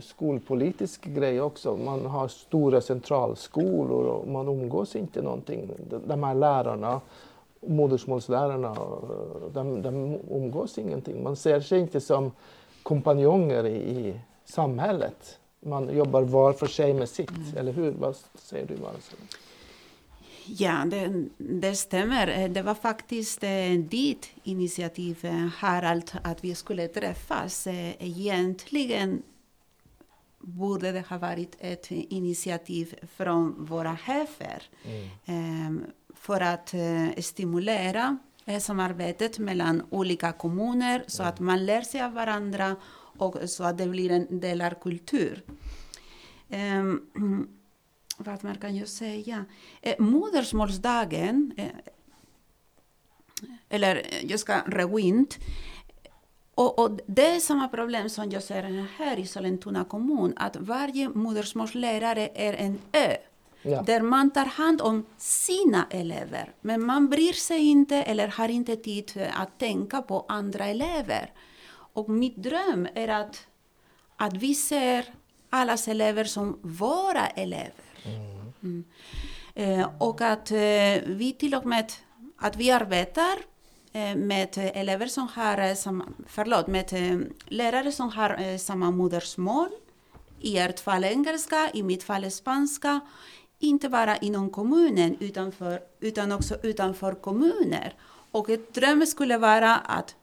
skolpolitisk 0.00 1.04
grej 1.04 1.40
också. 1.40 1.76
Man 1.76 2.06
har 2.06 2.28
stora 2.28 2.80
centralskolor 2.80 4.04
och 4.04 4.28
man 4.28 4.48
umgås 4.48 4.96
inte 4.96 5.22
någonting. 5.22 5.70
De 6.06 6.22
här 6.22 6.34
lärarna, 6.34 7.00
modersmålslärarna, 7.60 8.76
de, 9.52 9.82
de 9.82 10.18
umgås 10.30 10.78
ingenting. 10.78 11.22
Man 11.22 11.36
ser 11.36 11.60
sig 11.60 11.80
inte 11.80 12.00
som 12.00 12.32
kompanjonger 12.82 13.66
i, 13.66 13.76
i 13.76 14.20
samhället. 14.44 15.38
Man 15.66 15.96
jobbar 15.96 16.22
var 16.22 16.52
för 16.52 16.66
sig 16.66 16.94
med 16.94 17.08
sitt, 17.08 17.30
mm. 17.30 17.56
eller 17.56 17.72
hur? 17.72 17.90
Vad 17.90 18.16
säger 18.34 18.66
du, 18.66 18.76
Marcel? 18.76 19.18
Ja, 20.46 20.84
det, 20.86 21.24
det, 21.38 21.74
stämmer. 21.74 22.48
Det 22.48 22.62
var 22.62 22.74
faktiskt 22.74 23.44
eh, 23.44 23.72
ditt 23.78 24.30
initiativ, 24.42 25.18
eh, 25.22 25.32
Harald, 25.32 26.10
att 26.22 26.44
vi 26.44 26.54
skulle 26.54 26.88
träffas. 26.88 27.66
Eh, 27.66 27.92
egentligen 27.98 29.22
borde 30.38 30.92
det 30.92 31.04
ha 31.08 31.18
varit 31.18 31.56
ett 31.58 31.90
initiativ 31.90 32.94
från 33.16 33.64
våra 33.64 33.96
chefer. 33.96 34.62
Mm. 35.24 35.84
för 36.14 36.40
att 36.40 36.74
eh, 36.74 37.22
stimulera 37.22 38.18
eh, 38.44 38.60
samarbetet 38.60 39.38
mellan 39.38 39.82
olika 39.90 40.32
kommuner 40.32 41.04
så 41.06 41.22
att 41.22 41.40
man 41.40 41.66
lär 41.66 41.82
sig 41.82 42.02
av 42.02 42.12
varandra 42.12 42.76
och 43.18 43.36
så 43.46 43.64
att 43.64 43.78
det 43.78 43.86
blir 43.86 44.10
en 44.10 44.40
del 44.40 44.62
av 44.62 44.70
kultur. 44.70 45.42
Um, 46.48 47.48
vad 48.18 48.44
man 48.44 48.54
kan 48.54 48.76
ju 48.76 48.86
säga? 48.86 49.44
Eh, 49.82 49.94
modersmålsdagen, 49.98 51.52
eh, 51.56 51.66
eller 53.68 53.96
eh, 53.96 54.30
jag 54.30 54.40
ska 54.40 54.60
rewind, 54.66 55.34
och, 56.54 56.78
och, 56.78 57.00
det 57.06 57.26
är 57.26 57.40
samma 57.40 57.68
problem 57.68 58.10
som 58.10 58.30
jag 58.30 58.42
ser 58.42 58.86
här 58.98 59.18
i 59.18 59.26
Sollentuna 59.26 59.84
kommun, 59.84 60.32
att 60.36 60.56
varje 60.56 61.08
modersmålslärare 61.08 62.30
är 62.34 62.54
en 62.54 62.78
ö. 62.92 63.16
Ja. 63.62 63.82
Där 63.82 64.02
man 64.02 64.30
tar 64.30 64.44
hand 64.44 64.80
om 64.80 65.06
sina 65.16 65.86
elever, 65.90 66.52
men 66.60 66.86
man 66.86 67.08
bryr 67.08 67.32
sig 67.32 67.60
inte 67.60 67.96
eller 67.96 68.28
har 68.28 68.48
inte 68.48 68.76
tid 68.76 69.28
att 69.32 69.58
tänka 69.58 70.02
på 70.02 70.24
andra 70.28 70.66
elever. 70.66 71.30
Och 71.96 72.08
mitt 72.08 72.36
dröm 72.36 72.88
är 72.94 73.08
att, 73.08 73.46
att 74.16 74.32
vi 74.32 74.54
ser 74.54 75.04
allas 75.50 75.88
elever 75.88 76.24
som 76.24 76.58
våra 76.62 77.26
elever. 77.26 77.84
Mm. 78.04 78.52
Mm. 78.62 78.84
Eh, 79.54 79.90
och 79.98 80.20
att 80.20 80.50
eh, 80.50 81.02
vi 81.06 81.36
till 81.38 81.54
och 81.54 81.66
med 81.66 81.92
att 82.36 82.56
vi 82.56 82.70
arbetar 82.70 83.36
eh, 83.92 84.16
med 84.16 84.58
elever 84.74 85.06
som 85.06 85.28
har 85.28 85.58
eh, 85.58 85.74
samma, 85.74 86.04
förlåt, 86.26 86.66
med 86.66 86.92
eh, 86.92 87.18
lärare 87.48 87.92
som 87.92 88.08
har 88.10 88.42
eh, 88.42 88.56
samma 88.56 88.90
modersmål. 88.90 89.68
I 90.40 90.58
ert 90.58 90.80
fall 90.80 91.04
engelska, 91.04 91.70
i 91.74 91.82
mitt 91.82 92.02
fall 92.04 92.30
spanska. 92.30 93.00
Inte 93.58 93.88
bara 93.88 94.16
inom 94.16 94.50
kommunen 94.50 95.16
utanför, 95.20 95.80
utan 96.00 96.32
också 96.32 96.56
utanför 96.62 97.14
kommuner. 97.14 97.94
Och 98.30 98.50
ett 98.50 98.74
dröm 98.74 99.06
skulle 99.06 99.38
vara 99.38 99.76
att 99.76 100.14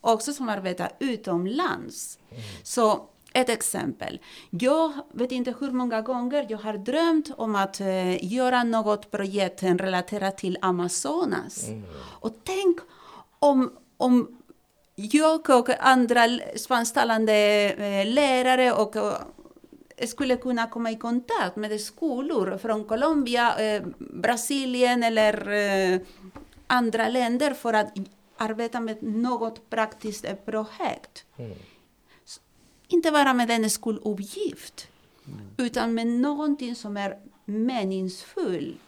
också 0.00 0.32
som 0.32 0.48
arbetar 0.48 0.92
utomlands. 0.98 2.18
Mm. 2.30 2.42
Så 2.62 3.08
ett 3.32 3.48
exempel. 3.48 4.20
Jag 4.50 4.92
vet 5.12 5.32
inte 5.32 5.54
hur 5.60 5.70
många 5.70 6.02
gånger 6.02 6.46
jag 6.48 6.58
har 6.58 6.74
drömt 6.74 7.30
om 7.36 7.54
att 7.54 7.80
uh, 7.80 8.24
göra 8.24 8.62
något 8.62 9.10
projekt 9.10 9.62
relaterat 9.62 10.38
till 10.38 10.58
Amazonas. 10.60 11.68
Mm. 11.68 11.84
Och 12.20 12.32
tänk 12.44 12.78
om, 13.38 13.72
om 13.96 14.38
jag 14.94 15.50
och 15.50 15.68
andra 15.80 16.20
spansktalande 16.56 17.32
uh, 17.74 18.12
lärare 18.12 18.72
och 18.72 18.96
uh, 18.96 19.12
skulle 20.06 20.36
kunna 20.36 20.66
komma 20.66 20.90
i 20.90 20.96
kontakt 20.96 21.56
med 21.56 21.80
skolor 21.80 22.58
från 22.58 22.84
Colombia, 22.84 23.54
Brasilien 23.98 25.02
eller 25.02 26.00
andra 26.66 27.08
länder 27.08 27.54
för 27.54 27.74
att 27.74 27.94
arbeta 28.38 28.80
med 28.80 29.02
något 29.02 29.70
praktiskt 29.70 30.26
projekt. 30.44 31.24
Mm. 31.36 31.58
Inte 32.88 33.10
bara 33.10 33.34
med 33.34 33.50
en 33.50 33.70
skoluppgift, 33.70 34.88
mm. 35.26 35.40
utan 35.56 35.94
med 35.94 36.06
någonting 36.06 36.74
som 36.74 36.96
är 36.96 37.18
meningsfullt. 37.44 38.80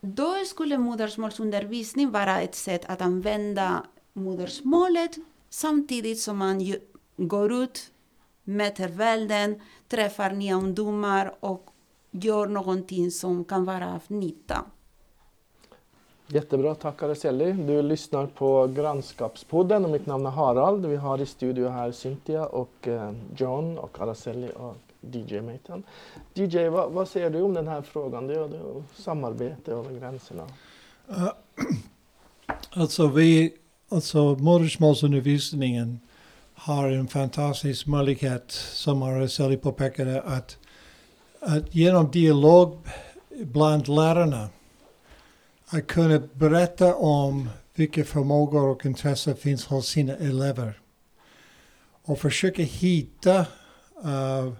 Då 0.00 0.34
skulle 0.46 0.78
modersmålsundervisning 0.78 2.10
vara 2.10 2.40
ett 2.40 2.54
sätt 2.54 2.84
att 2.86 3.00
använda 3.00 3.86
modersmålet 4.12 5.16
samtidigt 5.50 6.20
som 6.20 6.38
man 6.38 6.74
går 7.16 7.52
ut, 7.52 7.90
möter 8.44 8.88
världen, 8.88 9.60
träffar 9.88 10.30
nya 10.30 10.54
ungdomar 10.54 11.34
och 11.40 11.70
gör 12.10 12.46
någonting 12.46 13.10
som 13.10 13.44
kan 13.44 13.64
vara 13.64 13.94
av 13.94 14.02
nytta. 14.06 14.64
Jättebra, 16.26 16.74
tack 16.74 17.02
Araceli. 17.02 17.52
Du 17.52 17.82
lyssnar 17.82 18.26
på 18.26 18.66
Grannskapspodden 18.66 19.84
och 19.84 19.90
mitt 19.90 20.06
namn 20.06 20.26
är 20.26 20.30
Harald. 20.30 20.86
Vi 20.86 20.96
har 20.96 21.20
i 21.20 21.26
studio 21.26 21.68
här 21.68 21.92
Cynthia 21.92 22.46
och 22.46 22.88
eh, 22.88 23.12
John 23.36 23.78
och 23.78 24.00
Araceli 24.00 24.48
och 24.56 24.76
DJ-maten. 25.00 25.82
DJ, 26.34 26.68
vad, 26.68 26.92
vad 26.92 27.08
säger 27.08 27.30
du 27.30 27.42
om 27.42 27.54
den 27.54 27.68
här 27.68 27.82
frågan? 27.82 28.26
Det 28.26 28.34
är, 28.34 28.48
det 28.48 28.56
är 28.56 28.82
samarbete 28.96 29.72
över 29.72 30.00
gränserna. 30.00 30.42
Uh, 31.10 31.28
alltså, 32.70 33.06
vi, 33.06 33.54
alltså 33.88 34.34
modersmålsundervisningen 34.34 36.00
har 36.54 36.88
en 36.88 37.08
fantastisk 37.08 37.86
möjlighet, 37.86 38.50
som 38.50 39.02
Araceli 39.02 39.56
påpekade, 39.56 40.22
att, 40.22 40.58
att 41.40 41.74
genom 41.74 42.10
dialog 42.10 42.78
bland 43.42 43.88
lärarna 43.88 44.48
att 45.68 45.86
kunna 45.86 46.22
berätta 46.34 46.94
om 46.94 47.48
vilka 47.74 48.04
förmågor 48.04 48.68
och 48.68 48.86
intressen 48.86 49.36
finns 49.36 49.66
hos 49.66 49.86
sina 49.86 50.16
elever. 50.16 50.80
Och 52.04 52.18
försöka 52.18 52.62
hitta 52.62 53.46
uh, 54.04 54.52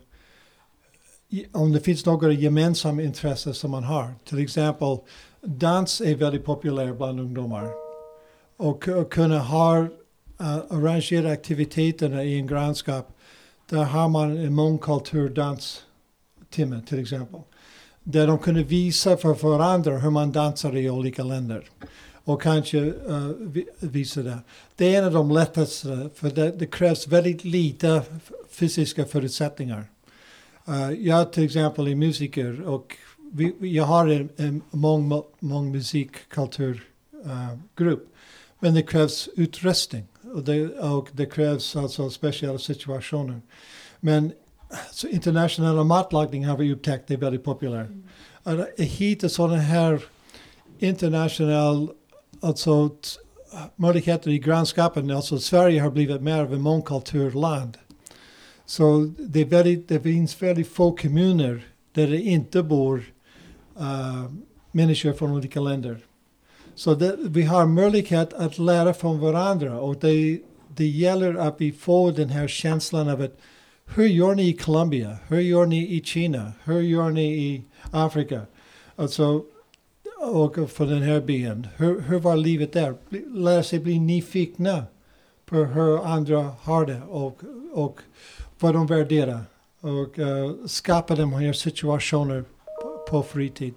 om 1.52 1.72
det 1.72 1.80
finns 1.80 2.06
några 2.06 2.32
gemensamma 2.32 3.02
intressen 3.02 3.54
som 3.54 3.70
man 3.70 3.84
har. 3.84 4.14
Till 4.24 4.38
exempel 4.38 4.98
dans 5.40 6.00
är 6.00 6.14
väldigt 6.14 6.44
populär 6.44 6.92
bland 6.92 7.20
ungdomar. 7.20 7.70
Och, 8.56 8.88
och 8.88 9.12
kunna 9.12 9.38
ha 9.38 9.80
uh, 9.80 9.88
arrangera 10.70 11.30
aktiviteterna 11.30 12.24
i 12.24 12.38
en 12.38 12.46
grannskap. 12.46 13.08
Där 13.70 13.84
har 13.84 14.08
man 14.08 14.36
en 14.36 14.54
mångkulturdanstimme 14.54 16.82
till 16.86 17.00
exempel 17.00 17.40
där 18.04 18.26
de 18.26 18.38
kunde 18.38 18.62
visa 18.62 19.16
för 19.16 19.34
varandra 19.34 19.98
hur 19.98 20.10
man 20.10 20.32
dansar 20.32 20.76
i 20.76 20.90
olika 20.90 21.24
länder. 21.24 21.64
Och 22.24 22.42
kanske 22.42 22.78
uh, 22.80 23.30
visa 23.80 24.22
det. 24.22 24.38
Det 24.76 24.94
är 24.94 24.98
en 24.98 25.04
av 25.04 25.12
de 25.12 25.30
lättaste, 25.30 26.10
för 26.14 26.30
det, 26.30 26.50
det 26.50 26.66
krävs 26.66 27.06
väldigt 27.06 27.44
lite 27.44 28.02
fysiska 28.50 29.04
förutsättningar. 29.04 29.84
Uh, 30.68 30.92
jag 30.92 31.32
till 31.32 31.44
exempel 31.44 31.88
är 31.88 31.94
musiker 31.94 32.62
och 32.62 32.96
vi, 33.32 33.54
jag 33.60 33.84
har 33.84 34.08
en, 34.08 34.28
en 34.36 34.62
mång, 34.70 35.22
mång 35.40 35.72
musikkulturgrupp. 35.72 36.82
Eh, 37.80 37.86
uh, 37.86 37.98
men 38.58 38.74
det 38.74 38.82
krävs 38.82 39.28
utrustning 39.36 40.04
och 40.34 40.42
det, 40.42 40.68
och 40.68 41.08
det 41.12 41.26
krävs 41.26 41.76
alltså 41.76 42.10
speciella 42.10 42.58
situationer. 42.58 43.40
Men 44.00 44.32
internationella 45.10 45.84
matlagning 45.84 46.46
har 46.46 46.56
vi 46.56 46.72
upptäckt 46.72 47.10
är 47.10 47.16
väldigt 47.16 47.44
populär. 47.44 47.80
Mm. 47.80 48.04
Att 48.42 48.80
hitta 48.80 49.28
sådana 49.28 49.56
här 49.56 50.04
internationella 50.78 51.88
alltså, 52.40 52.90
möjligheter 53.76 54.30
i 54.30 54.38
grannskapen. 54.38 55.10
Alltså 55.10 55.38
Sverige 55.38 55.80
har 55.80 55.90
blivit 55.90 56.22
mer 56.22 56.40
av 56.40 56.54
ett 56.54 56.60
mångkulturland. 56.60 57.78
Så 58.66 59.12
det, 59.18 59.40
är 59.40 59.44
väldigt, 59.44 59.88
det 59.88 60.00
finns 60.00 60.42
väldigt 60.42 60.68
få 60.68 60.96
kommuner 60.96 61.66
där 61.92 62.06
det 62.06 62.20
inte 62.20 62.62
bor 62.62 63.12
uh, 63.80 64.30
människor 64.72 65.12
från 65.12 65.30
olika 65.30 65.60
länder. 65.60 65.98
Så 66.74 66.94
det, 66.94 67.16
vi 67.20 67.42
har 67.42 67.66
möjlighet 67.66 68.32
att 68.32 68.58
lära 68.58 68.94
från 68.94 69.20
varandra 69.20 69.80
och 69.80 69.96
det, 70.00 70.40
det 70.76 70.86
gäller 70.86 71.34
att 71.34 71.54
vi 71.58 71.72
får 71.72 72.12
den 72.12 72.28
här 72.28 72.48
känslan 72.48 73.08
av 73.08 73.20
att 73.22 73.38
hur 73.86 74.06
gör 74.06 74.34
ni 74.34 74.48
i 74.48 74.52
Colombia? 74.52 75.18
Hur 75.28 75.40
gör 75.40 75.66
ni 75.66 75.96
i 75.96 76.02
Kina? 76.04 76.52
Hur 76.64 76.80
gör 76.80 77.10
ni 77.10 77.24
i 77.24 77.64
Afrika? 77.90 78.40
Alltså, 78.96 79.44
och 80.32 80.70
för 80.70 80.86
den 80.86 81.02
här 81.02 81.20
byn. 81.20 81.66
Hur, 81.76 82.00
hur 82.00 82.18
var 82.18 82.36
livet 82.36 82.72
där? 82.72 82.94
Lära 83.34 83.62
sig 83.62 83.78
bli 83.78 84.00
nyfikna 84.00 84.84
på 85.46 85.56
hur 85.56 86.06
andra 86.06 86.52
har 86.60 86.86
det 86.86 87.00
och, 87.08 87.40
och 87.72 88.00
vad 88.58 88.74
de 88.74 88.86
värderar. 88.86 89.40
Och 89.80 90.18
uh, 90.18 90.66
skapa 90.66 91.14
de 91.14 91.32
här 91.32 91.52
situationer 91.52 92.44
på, 92.82 93.06
på 93.10 93.22
fritid. 93.22 93.74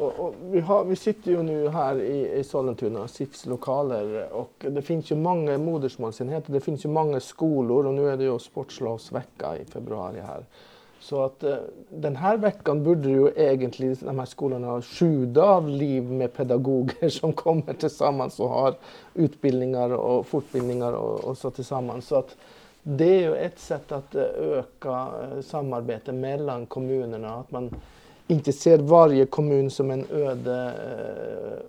Och, 0.00 0.20
och 0.20 0.34
vi, 0.50 0.60
har, 0.60 0.84
vi, 0.84 0.96
sitter 0.96 1.30
ju 1.30 1.42
nu 1.42 1.68
här 1.68 2.00
i, 2.00 2.38
i 2.38 2.44
Sollentuna, 2.44 3.08
SIFs 3.08 3.46
lokaler 3.46 4.32
och 4.32 4.52
det 4.58 4.82
finns 4.82 5.12
ju 5.12 5.16
många 5.16 5.58
modersmålsenheter. 5.58 6.52
Det 6.52 6.60
finns 6.60 6.84
ju 6.84 6.88
många 6.88 7.20
skolor 7.20 7.86
och 7.86 7.94
nu 7.94 8.08
är 8.08 8.16
det 8.16 8.24
ju 8.24 8.38
sportlovsvecka 8.38 9.56
i 9.56 9.64
februari 9.64 10.20
här. 10.20 10.44
Så 11.00 11.22
att 11.24 11.42
eh, 11.42 11.56
den 11.88 12.16
här 12.16 12.36
veckan 12.36 12.84
borde 12.84 13.08
ju 13.08 13.30
egentligen 13.36 13.96
de 14.00 14.18
här 14.18 14.26
skolorna 14.26 14.82
sjuda 14.82 15.42
av 15.42 15.68
liv 15.68 16.02
med 16.02 16.32
pedagoger 16.32 17.08
som 17.20 17.32
kommer 17.32 17.72
tillsammans 17.72 18.40
och 18.40 18.48
har 18.48 18.74
utbildningar 19.14 19.90
och 19.90 20.26
fortbildningar 20.26 20.92
och, 20.92 21.24
och 21.24 21.38
så 21.38 21.50
tillsammans. 21.50 22.06
Så 22.06 22.16
att 22.16 22.36
det 22.82 23.04
är 23.04 23.20
ju 23.20 23.34
ett 23.34 23.58
sätt 23.58 23.92
att 23.92 24.14
eh, 24.14 24.22
öka 24.22 24.90
eh, 24.90 25.40
samarbetet 25.40 25.46
samarbete 25.46 26.12
mellan 26.12 26.66
kommunerna. 26.66 27.34
Att 27.34 27.50
man 27.50 27.70
inte 28.30 28.52
ser 28.52 28.78
varje 28.78 29.26
kommun 29.26 29.70
som 29.70 29.90
en 29.90 30.06
öde 30.10 30.72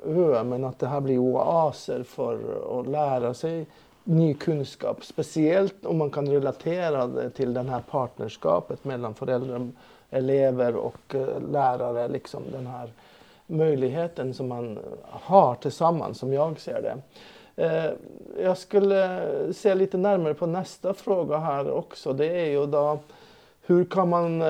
eh, 0.06 0.18
ö, 0.18 0.44
men 0.44 0.64
att 0.64 0.80
det 0.80 0.88
här 0.88 1.02
blir 1.02 1.18
oaser 1.18 2.04
för 2.04 2.40
att 2.80 2.88
lära 2.88 3.34
sig 3.34 3.66
ny 4.04 4.34
kunskap. 4.34 5.06
Speciellt 5.06 5.86
om 5.86 5.98
man 5.98 6.10
kan 6.10 6.28
relatera 6.28 7.08
det 7.08 7.30
till 7.30 7.54
det 7.54 7.64
här 7.64 7.84
partnerskapet 7.92 8.84
mellan 8.84 9.14
föräldrar, 9.14 9.70
elever 10.10 10.76
och 10.76 11.16
eh, 11.16 11.42
lärare. 11.52 12.08
Liksom 12.08 12.44
den 12.52 12.68
här 12.68 12.90
möjligheten 13.48 14.34
som 14.34 14.48
man 14.48 14.80
har 15.04 15.56
tillsammans, 15.56 16.18
som 16.18 16.34
jag 16.34 16.60
ser 16.60 16.82
det. 16.82 16.98
Eh, 17.64 17.92
jag 18.44 18.58
skulle 18.58 19.20
se 19.54 19.76
lite 19.76 19.98
närmare 19.98 20.34
på 20.34 20.46
nästa 20.46 20.94
fråga 20.94 21.38
här 21.38 21.72
också. 21.72 22.14
Det 22.14 22.40
är 22.40 22.50
ju 22.50 22.66
då 22.66 23.00
hur 23.62 23.86
kan 23.86 24.10
man 24.10 24.42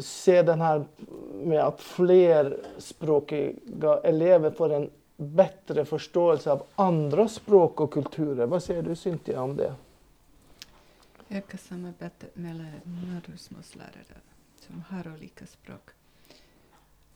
se 0.00 0.42
den 0.42 0.60
här 0.60 0.84
med 1.32 1.60
att 1.60 1.80
flerspråkiga 1.80 4.00
elever 4.04 4.50
får 4.50 4.72
en 4.72 4.90
bättre 5.16 5.84
förståelse 5.84 6.50
av 6.50 6.62
andra 6.74 7.28
språk 7.28 7.80
och 7.80 7.92
kulturer. 7.92 8.46
Vad 8.46 8.62
säger 8.62 8.82
du 8.82 8.96
Cynthia 8.96 9.42
om 9.42 9.56
det? 9.56 9.74
Öka 11.28 11.58
samarbetet 11.58 12.36
mellan 12.36 12.72
modersmålslärare 12.84 14.18
som 14.66 14.84
har 14.88 15.12
olika 15.14 15.46
språk. 15.46 15.90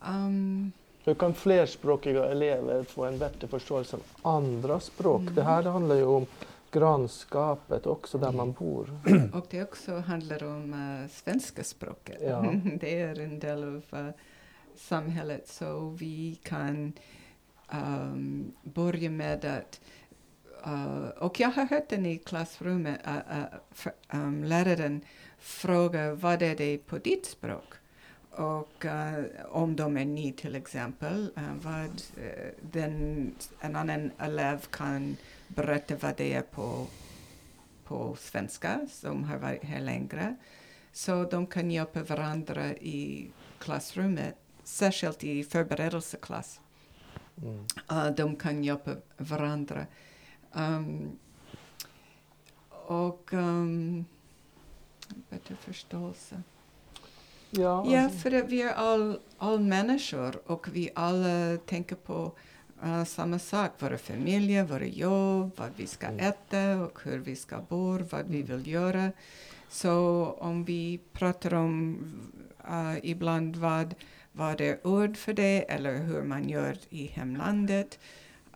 Um, 0.01 0.73
hur 1.05 1.15
kan 1.15 1.35
flerspråkiga 1.35 2.27
elever 2.27 2.83
få 2.83 3.05
en 3.05 3.19
bättre 3.19 3.49
förståelse 3.49 3.97
av 3.97 4.37
andra 4.37 4.81
språk? 4.81 5.21
Mm. 5.21 5.35
Det 5.35 5.43
här 5.43 5.63
handlar 5.63 5.95
ju 5.95 6.05
om 6.05 6.27
grannskapet 6.73 7.87
också 7.87 8.19
där 8.19 8.33
man 8.33 8.53
bor. 8.53 9.01
Och 9.33 9.47
det 9.51 9.63
också 9.63 9.99
handlar 9.99 10.45
om 10.45 10.75
uh, 10.75 11.09
svenska 11.09 11.65
språket. 11.65 12.19
Ja. 12.23 12.55
det 12.81 13.01
är 13.01 13.21
en 13.21 13.39
del 13.39 13.65
av 13.65 13.83
uh, 14.01 14.11
samhället 14.77 15.49
så 15.49 15.89
vi 15.89 16.39
kan 16.43 16.93
um, 17.73 18.53
börja 18.63 19.11
med 19.11 19.45
att 19.45 19.81
uh, 20.67 21.09
och 21.09 21.41
jag 21.41 21.49
har 21.49 21.65
hört 21.65 21.89
den 21.89 22.07
i 22.07 22.19
klassrummet, 22.19 23.01
för, 23.71 23.93
um, 24.13 24.45
läraren 24.45 25.01
frågar 25.39 26.13
vad 26.13 26.43
är 26.43 26.57
det 26.57 26.79
på 26.79 26.99
ditt 26.99 27.27
språk? 27.27 27.75
Och 28.31 28.85
uh, 28.85 29.25
om 29.49 29.77
de 29.77 29.97
är 29.97 30.05
ny 30.05 30.33
till 30.33 30.55
exempel, 30.55 31.31
uh, 31.39 31.55
vad 31.63 32.03
uh, 32.19 32.51
den, 32.61 33.35
en 33.61 33.77
annan 33.77 34.11
elev 34.19 34.59
kan 34.71 35.17
berätta 35.55 35.97
vad 35.97 36.17
det 36.17 36.33
är 36.33 36.43
på, 36.43 36.87
på 37.85 38.17
svenska, 38.21 38.87
som 38.91 39.25
har 39.25 39.39
varit 39.39 39.65
här 39.65 39.81
längre. 39.81 40.37
Så 40.93 41.25
de 41.25 41.47
kan 41.47 41.71
hjälpa 41.71 42.03
varandra 42.03 42.75
i 42.75 43.31
klassrummet, 43.59 44.35
särskilt 44.65 45.25
i 45.25 45.45
förberedelseklass. 45.45 46.61
Mm. 47.37 48.15
de 48.17 48.37
kan 48.37 48.65
hjälpa 48.65 48.91
varandra. 49.17 49.87
Um, 50.53 51.19
och 52.69 53.33
um, 53.33 54.05
bättre 55.31 55.57
förståelse. 55.57 56.43
Ja, 57.51 57.85
ja 57.91 58.05
alltså. 58.05 58.19
för 58.19 58.43
vi 58.43 58.63
är 58.63 58.73
all, 58.73 59.19
all 59.39 59.61
människor 59.61 60.51
och 60.51 60.69
vi 60.73 60.91
alla 60.95 61.57
tänker 61.67 61.97
på 61.97 62.33
uh, 62.85 63.05
samma 63.05 63.39
sak. 63.39 63.71
Våra 63.79 63.99
familjer, 63.99 64.65
våra 64.65 64.87
jobb, 64.87 65.53
vad 65.57 65.71
vi 65.77 65.87
ska 65.87 66.07
mm. 66.07 66.21
äta 66.21 66.77
och 66.85 66.99
hur 67.05 67.19
vi 67.19 67.37
ska 67.37 67.59
bo, 67.69 67.99
vad 67.99 68.27
vi 68.27 68.43
vill 68.43 68.67
göra. 68.67 69.13
Så 69.69 70.27
om 70.41 70.65
vi 70.65 71.01
pratar 71.13 71.55
om 71.55 71.99
uh, 72.71 72.97
ibland 73.03 73.57
vad, 73.57 73.95
vad 74.33 74.61
är 74.61 74.87
ord 74.87 75.17
för 75.17 75.33
det 75.33 75.73
eller 75.73 75.97
hur 75.97 76.23
man 76.23 76.49
gör 76.49 76.77
i 76.91 77.07
hemlandet. 77.07 77.99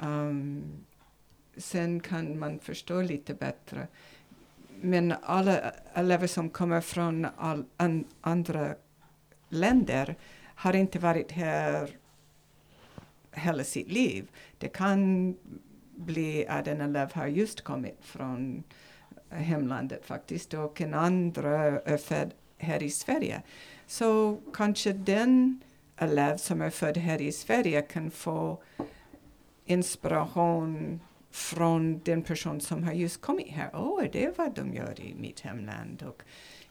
Um, 0.01 0.63
sen 1.57 2.01
kan 2.01 2.39
man 2.39 2.59
förstå 2.59 3.03
lite 3.03 3.35
bättre. 3.35 3.87
Men 4.81 5.15
alla 5.23 5.73
elever 5.95 6.27
som 6.27 6.51
kommer 6.51 6.81
från 6.81 7.27
all, 7.37 7.65
an, 7.77 8.05
andra 8.21 8.75
länder 9.49 10.15
har 10.55 10.77
inte 10.77 10.99
varit 10.99 11.33
här 11.33 11.91
hela 13.37 13.65
sitt 13.65 13.93
liv. 13.93 14.31
Det 14.59 14.69
kan 14.69 15.35
bli 15.97 16.47
att 16.47 16.67
en 16.69 16.81
elev 16.81 17.13
har 17.13 17.27
just 17.27 17.61
kommit 17.61 17.99
från 18.01 18.63
eh, 19.31 19.37
hemlandet 19.37 20.07
faktiskt 20.07 20.55
och 20.55 20.81
en 20.81 20.95
andra 20.95 21.81
är 21.81 21.97
född 21.97 22.31
här 22.59 22.83
i 22.83 22.91
Sverige. 22.91 23.43
Så 23.87 24.41
kanske 24.53 24.93
den 24.93 25.61
elev 25.97 26.37
som 26.37 26.63
är 26.63 26.71
född 26.71 26.97
här 26.97 27.23
i 27.23 27.33
Sverige 27.33 27.83
kan 27.83 28.11
få 28.11 28.63
inspiration 29.65 31.01
från 31.31 32.01
den 32.05 32.23
person 32.23 32.61
som 32.61 32.85
har 32.85 32.93
just 32.93 33.21
kommit 33.21 33.51
här. 33.51 33.71
Åh, 33.75 33.81
oh, 33.81 34.05
det 34.13 34.25
är 34.25 34.33
vad 34.37 34.55
de 34.55 34.75
gör 34.75 35.01
i 35.01 35.15
mitt 35.15 35.41
hemland. 35.41 36.03
Och 36.03 36.23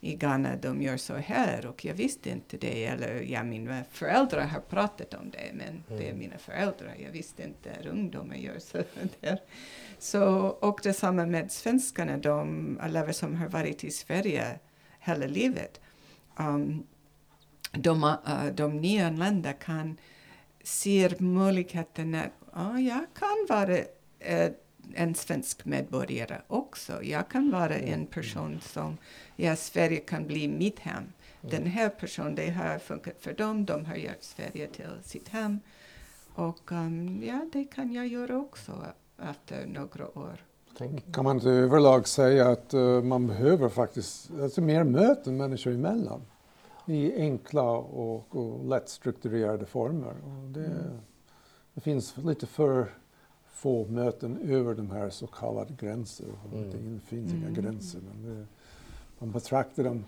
i 0.06 0.16
Ghana 0.16 0.56
de 0.56 0.82
gör 0.82 0.98
så 0.98 1.16
här 1.16 1.66
och 1.66 1.86
jag 1.86 1.94
visste 1.94 2.30
inte 2.30 2.58
det. 2.58 2.86
Eller 2.86 3.22
ja, 3.22 3.44
mina 3.44 3.84
föräldrar 3.92 4.46
har 4.46 4.60
pratat 4.60 5.14
om 5.14 5.30
det 5.30 5.52
men 5.54 5.68
mm. 5.68 5.84
det 5.88 6.04
är 6.04 6.08
mm. 6.08 6.20
mina 6.20 6.38
föräldrar. 6.38 6.96
Jag 7.04 7.12
visste 7.12 7.44
inte 7.44 7.72
att 7.80 7.86
ungdomar 7.86 8.36
gör 8.36 8.60
så 8.60 8.84
där. 9.20 9.40
Så, 10.00 10.24
och 10.48 10.80
detsamma 10.84 11.26
med 11.26 11.52
svenskarna, 11.52 12.18
de 12.18 12.80
elever 12.84 13.12
som 13.12 13.36
har 13.36 13.48
varit 13.48 13.84
i 13.84 13.92
Sverige 13.92 14.60
hela 15.00 15.26
livet. 15.26 15.82
Um, 16.40 16.88
de, 17.72 18.04
uh, 18.04 18.46
de 18.54 18.78
nyanlända 18.78 19.54
kan 19.54 19.98
se 20.64 21.16
möjligheten 21.20 22.16
att 22.16 22.32
oh, 22.54 22.82
jag 22.82 23.06
kan 23.20 23.46
vara 23.50 23.78
uh, 23.78 24.52
en 24.94 25.16
svensk 25.16 25.66
medborgare 25.66 26.42
också. 26.48 27.04
Jag 27.04 27.30
kan 27.30 27.52
vara 27.52 27.76
en 27.76 27.94
mm. 27.94 28.06
person 28.06 28.60
som, 28.62 28.98
ja, 29.36 29.56
Sverige 29.56 30.00
kan 30.00 30.28
bli 30.28 30.48
mitt 30.48 30.80
hem. 30.80 30.98
Mm. 30.98 31.12
Den 31.42 31.66
här 31.66 31.90
personen, 31.90 32.36
det 32.36 32.50
har 32.50 32.80
funkat 32.80 33.16
för 33.20 33.34
dem, 33.34 33.66
de 33.66 33.86
har 33.86 33.96
gjort 33.96 34.22
Sverige 34.22 34.68
till 34.68 34.90
sitt 35.04 35.30
hem. 35.30 35.60
Och 36.36 36.72
um, 36.72 37.24
ja, 37.24 37.46
det 37.54 37.64
kan 37.64 37.94
jag 37.94 38.08
göra 38.08 38.38
också 38.38 38.72
efter 39.32 39.66
några 39.66 40.18
år. 40.20 40.46
Kan 41.12 41.24
man 41.24 41.36
inte 41.36 41.50
överlag 41.50 42.08
säga 42.08 42.50
att 42.50 42.74
uh, 42.74 43.04
man 43.04 43.28
behöver 43.28 43.70
faktiskt 43.70 44.32
alltså 44.42 44.62
mer 44.62 44.84
möten 44.84 45.38
människor 45.38 45.74
emellan 45.74 46.22
i 46.86 47.16
enkla 47.22 47.72
och, 47.72 48.36
och 48.36 48.66
lätt 48.66 48.90
strukturerade 48.90 49.66
former. 49.66 50.16
Och 50.24 50.50
det, 50.50 50.66
mm. 50.66 51.00
det 51.74 51.82
finns 51.82 52.18
lite 52.18 52.48
för 52.48 52.98
få 53.56 53.86
möten 53.86 54.38
över 54.50 54.74
de 54.74 54.92
här 54.92 55.10
så 55.10 55.28
kallade 55.28 55.74
gränser. 55.80 56.26
Mm. 56.54 56.70
Det 56.72 57.00
finns 57.00 57.34
inga 57.34 57.48
mm. 57.48 57.62
gränser. 57.62 58.00
Men 58.00 58.36
det, 58.36 58.46
man 59.20 59.32
betraktar 59.32 59.84
dem, 59.84 60.06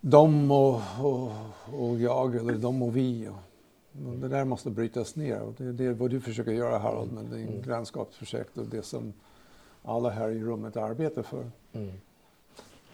dem 0.00 0.50
och, 0.50 0.80
och, 1.00 1.32
och 1.72 2.00
jag 2.00 2.36
eller 2.36 2.54
dem 2.54 2.82
och 2.82 2.96
vi. 2.96 3.28
Och, 3.28 4.16
det 4.16 4.28
där 4.28 4.44
måste 4.44 4.70
brytas 4.70 5.16
ner 5.16 5.40
och 5.40 5.54
det, 5.56 5.72
det 5.72 5.84
är 5.84 5.92
vad 5.92 6.10
du 6.10 6.20
försöker 6.20 6.52
göra 6.52 6.78
Harold 6.78 7.12
med 7.12 7.24
din 7.24 7.48
mm. 7.48 7.62
grannskapsprojekt 7.62 8.58
och 8.58 8.66
det 8.66 8.82
som 8.82 9.12
alla 9.82 10.10
här 10.10 10.28
i 10.28 10.42
rummet 10.42 10.76
arbetar 10.76 11.22
för. 11.22 11.50
Mm. 11.72 11.92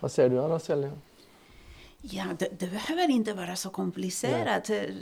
Vad 0.01 0.13
säger 0.13 0.31
du 0.31 0.41
Araceli? 0.41 0.91
Ja, 2.11 2.25
det, 2.39 2.49
det, 2.59 2.67
behöver 2.67 3.11
inte 3.11 3.33
vara 3.33 3.57
så 3.57 3.71
komplicerat 3.71 4.69
Nej. 4.69 4.87
Eh, 4.87 4.95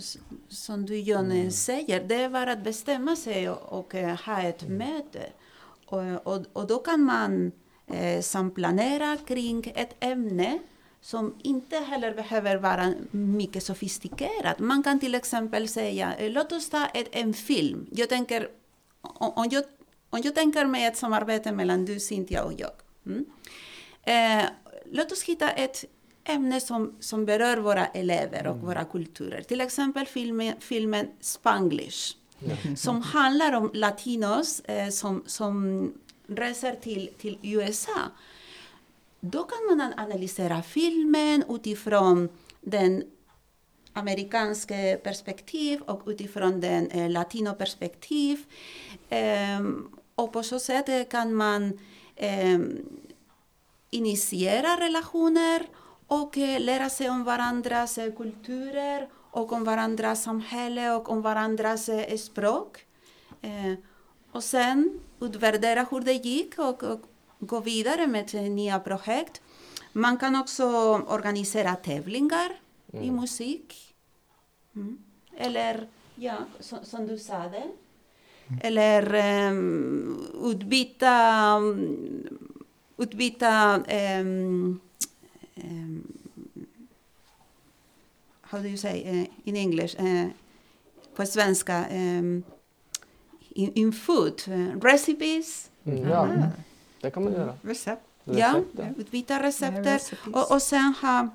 som 0.49 0.87
du 0.87 0.99
John 0.99 1.31
mm. 1.31 1.51
säger. 1.51 2.05
Det 2.05 2.14
är 2.14 2.29
bara 2.29 2.53
att 2.53 2.64
bestämma 2.64 3.17
sig 3.17 3.51
och, 3.51 3.79
och 3.79 3.95
uh, 3.95 4.07
ha 4.07 4.43
ett 4.43 4.62
mm. 4.62 4.77
möte. 4.79 5.33
Och, 5.87 6.27
och, 6.27 6.45
och, 6.53 6.67
då 6.67 6.79
kan 6.79 7.01
man 7.01 7.53
eh, 7.87 8.21
samplanera 8.21 9.17
kring 9.17 9.73
ett 9.75 9.97
ämne 10.01 10.59
som 11.01 11.35
inte 11.43 11.77
heller 11.77 12.14
behöver 12.14 12.57
vara 12.57 12.95
mycket 13.11 13.62
sofistikerat. 13.62 14.59
Man 14.59 14.83
kan 14.83 15.01
till 15.01 15.14
exempel 15.14 15.69
säga, 15.69 16.14
eh, 16.14 16.31
låt 16.31 16.53
oss 16.53 16.71
ta 16.71 16.87
ett, 16.87 17.09
en 17.12 17.35
film. 17.35 17.87
Jag 17.93 18.09
tänker, 18.09 18.49
om, 19.01 19.49
jag, 19.51 19.64
om 20.11 20.21
jag 20.25 20.35
tänker 20.35 20.67
mig 20.67 20.85
ett 20.85 20.97
samarbete 20.97 21.53
mellan 21.53 21.85
du, 21.85 22.01
Cynthia 22.01 22.45
och 22.45 22.53
jag. 22.59 22.73
Mm. 23.07 23.25
Eh, 24.03 24.51
låt 24.93 25.12
oss 25.12 25.23
hitta 25.23 25.51
ett 25.51 25.85
ämne 26.25 26.61
som, 26.61 26.97
som 27.01 27.25
berör 27.25 27.57
våra 27.57 27.87
elever 27.87 28.47
och 28.47 28.55
mm. 28.55 28.67
våra 28.67 28.85
kulturer. 28.85 29.43
Till 29.43 29.61
exempel 29.61 30.07
filmen, 30.07 30.55
filmen 30.61 31.09
Spanglish, 31.21 32.17
mm. 32.41 32.77
som 32.77 33.03
handlar 33.03 33.53
om 33.53 33.71
latinos 33.75 34.61
eh, 34.61 34.89
som, 34.89 35.23
som 35.27 35.93
reser 36.27 36.75
till, 36.75 37.11
till 37.19 37.39
USA. 37.43 38.01
Då 39.21 39.43
kan 39.43 39.79
man 39.79 39.93
analysera 39.97 40.63
filmen 40.63 41.45
utifrån 41.49 42.29
den 42.61 43.05
amerikanska 43.93 44.99
perspektiv 45.03 45.81
och 45.81 46.03
utifrån 46.07 46.61
den 46.61 46.87
eh, 46.87 47.11
latinoperspektiv. 47.11 48.45
Eh, 49.09 49.61
och 50.15 50.33
på 50.33 50.43
så 50.43 50.59
sätt 50.59 51.11
kan 51.11 51.35
man 51.35 51.79
eh, 52.17 52.59
initiera 53.91 54.81
relationer 54.81 55.67
och 56.07 56.38
eh, 56.38 56.61
lära 56.61 56.90
sig 56.90 57.11
om 57.11 57.25
varandras 57.25 57.99
eh, 57.99 58.12
kulturer 58.12 59.09
och 59.31 59.53
om 59.53 59.64
varandras 59.64 60.23
samhälle 60.23 60.93
och 60.93 61.09
om 61.09 61.23
varandras 61.23 61.88
eh, 61.88 62.17
språk. 62.17 62.87
och 64.33 64.45
sen 64.45 65.01
utvärdera 65.21 65.87
hur 65.90 66.01
det 66.01 66.12
gick 66.12 66.59
och, 66.59 66.83
och 66.83 67.01
gå 67.38 67.61
vidare 67.61 68.07
med 68.07 68.35
nya 68.35 68.81
projekt. 68.81 69.43
Man 69.93 70.17
kan 70.17 70.37
också 70.37 70.64
organisera 71.09 71.75
tävlingar 71.77 72.61
mm. 72.93 73.05
i 73.05 73.11
musik. 73.11 73.95
Mm. 74.75 74.99
Eller 75.37 75.88
Ja, 76.14 76.37
som, 76.61 76.85
som 76.85 77.07
du 77.07 77.19
sa 77.19 77.49
det. 77.49 77.71
Eller 78.61 79.14
um, 79.51 80.27
utbyta, 80.45 81.57
um, 81.57 82.38
utbyta 82.97 83.83
um, 84.21 84.81
how 88.43 88.59
do 88.62 88.69
you 88.69 88.77
say 88.77 89.03
uh, 89.23 89.27
in 89.45 89.57
English? 89.57 89.97
Uh, 90.01 90.27
på 91.17 91.27
svenska. 91.27 91.85
Um, 91.90 92.43
in, 93.51 93.73
in 93.75 93.93
food, 93.93 94.43
uh, 94.49 94.81
recipes. 94.85 95.71
Mm, 95.85 96.09
ja, 96.09 96.29
det 97.01 97.11
kan 97.11 97.25
man 97.25 97.33
göra. 97.33 97.55
Recept. 97.62 98.03
Ja, 98.25 98.49
Recept, 98.55 98.79
ja. 98.79 98.85
utbyta 98.99 99.43
recepter. 99.43 99.83
recipes. 99.95 100.35
Och, 100.35 100.53
och 100.53 100.62
sen 100.62 100.95
ha 101.03 101.29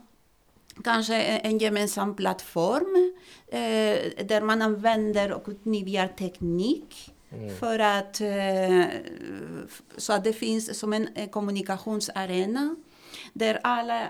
kanske 0.84 1.15
en 1.21 1.51
en 1.51 1.58
gemensam 1.58 2.15
plattform 2.15 3.13
eh, 3.47 4.25
där 4.25 4.41
man 4.41 4.62
använder 4.62 5.32
och 5.32 5.43
utnyttjar 5.47 6.08
teknik 6.08 7.13
Mm. 7.32 7.55
för 7.58 7.79
att, 7.79 8.21
eh, 8.21 8.86
så 9.97 10.13
att 10.13 10.23
det 10.23 10.34
finns 10.34 10.79
som 10.79 10.93
en 10.93 11.08
eh, 11.15 11.29
kommunikationsarena 11.29 12.75
där 13.34 13.60
alla 13.63 14.08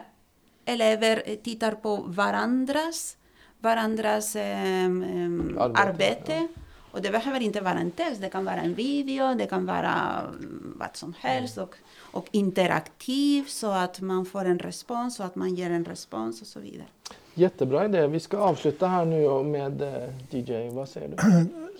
elever 0.65 1.23
eh, 1.25 1.35
tittar 1.35 1.71
på 1.71 1.95
varandras, 2.07 3.17
varandras 3.59 4.35
ehm, 4.35 5.57
Arbete, 5.59 5.81
arbete. 5.81 6.47
Och 6.91 7.01
det 7.01 7.11
behöver 7.11 7.39
inte 7.39 7.61
vara 7.61 7.79
en 7.79 7.91
text, 7.91 8.21
det 8.21 8.29
kan 8.29 8.45
vara 8.45 8.61
en 8.61 8.73
video, 8.73 9.33
det 9.33 9.45
kan 9.45 9.65
vara 9.65 10.21
mm, 10.27 10.73
vad 10.79 10.95
som 10.95 11.13
helst. 11.19 11.57
Och, 11.57 11.75
och 12.11 12.27
interaktiv 12.31 13.43
så 13.47 13.71
att 13.71 14.01
man 14.01 14.25
får 14.25 14.45
en 14.45 14.59
respons, 14.59 15.15
så 15.15 15.23
att 15.23 15.35
man 15.35 15.55
ger 15.55 15.71
en 15.71 15.85
respons 15.85 16.41
och 16.41 16.47
så 16.47 16.59
vidare. 16.59 16.87
Jättebra 17.33 17.85
idé. 17.85 18.07
Vi 18.07 18.19
ska 18.19 18.37
avsluta 18.37 18.87
här 18.87 19.05
nu 19.05 19.43
med 19.43 19.81
eh, 19.81 20.09
DJ. 20.29 20.69
Vad 20.69 20.89
säger 20.89 21.07
du? 21.07 21.15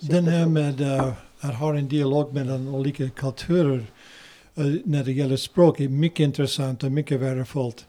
Den 0.00 0.24
här 0.24 0.46
med 0.46 0.80
uh, 0.80 1.12
att 1.40 1.54
ha 1.54 1.76
en 1.76 1.88
dialog 1.88 2.34
mellan 2.34 2.74
olika 2.74 3.10
kulturer 3.10 3.78
uh, 3.78 3.84
Eh, 4.60 4.66
när 4.84 5.04
det 5.04 5.12
gäller 5.12 5.36
språk 5.36 5.80
är 5.80 5.88
mycket 5.88 6.20
intressant 6.20 6.84
och 6.84 6.92
mycket 6.92 7.20
värdefullt. 7.20 7.86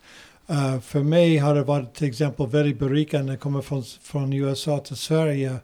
Uh, 0.50 0.80
för 0.80 1.04
mig 1.04 1.38
har 1.38 1.56
det 1.56 1.64
varit 1.64 1.94
till 1.94 2.08
exempel 2.08 2.48
väldigt 2.48 2.80
berikande 2.80 3.34
att 3.34 3.40
komma 3.40 3.62
från, 3.62 3.84
från 3.84 4.34
USA 4.34 4.80
till 4.80 4.96
Sverige. 4.96 5.56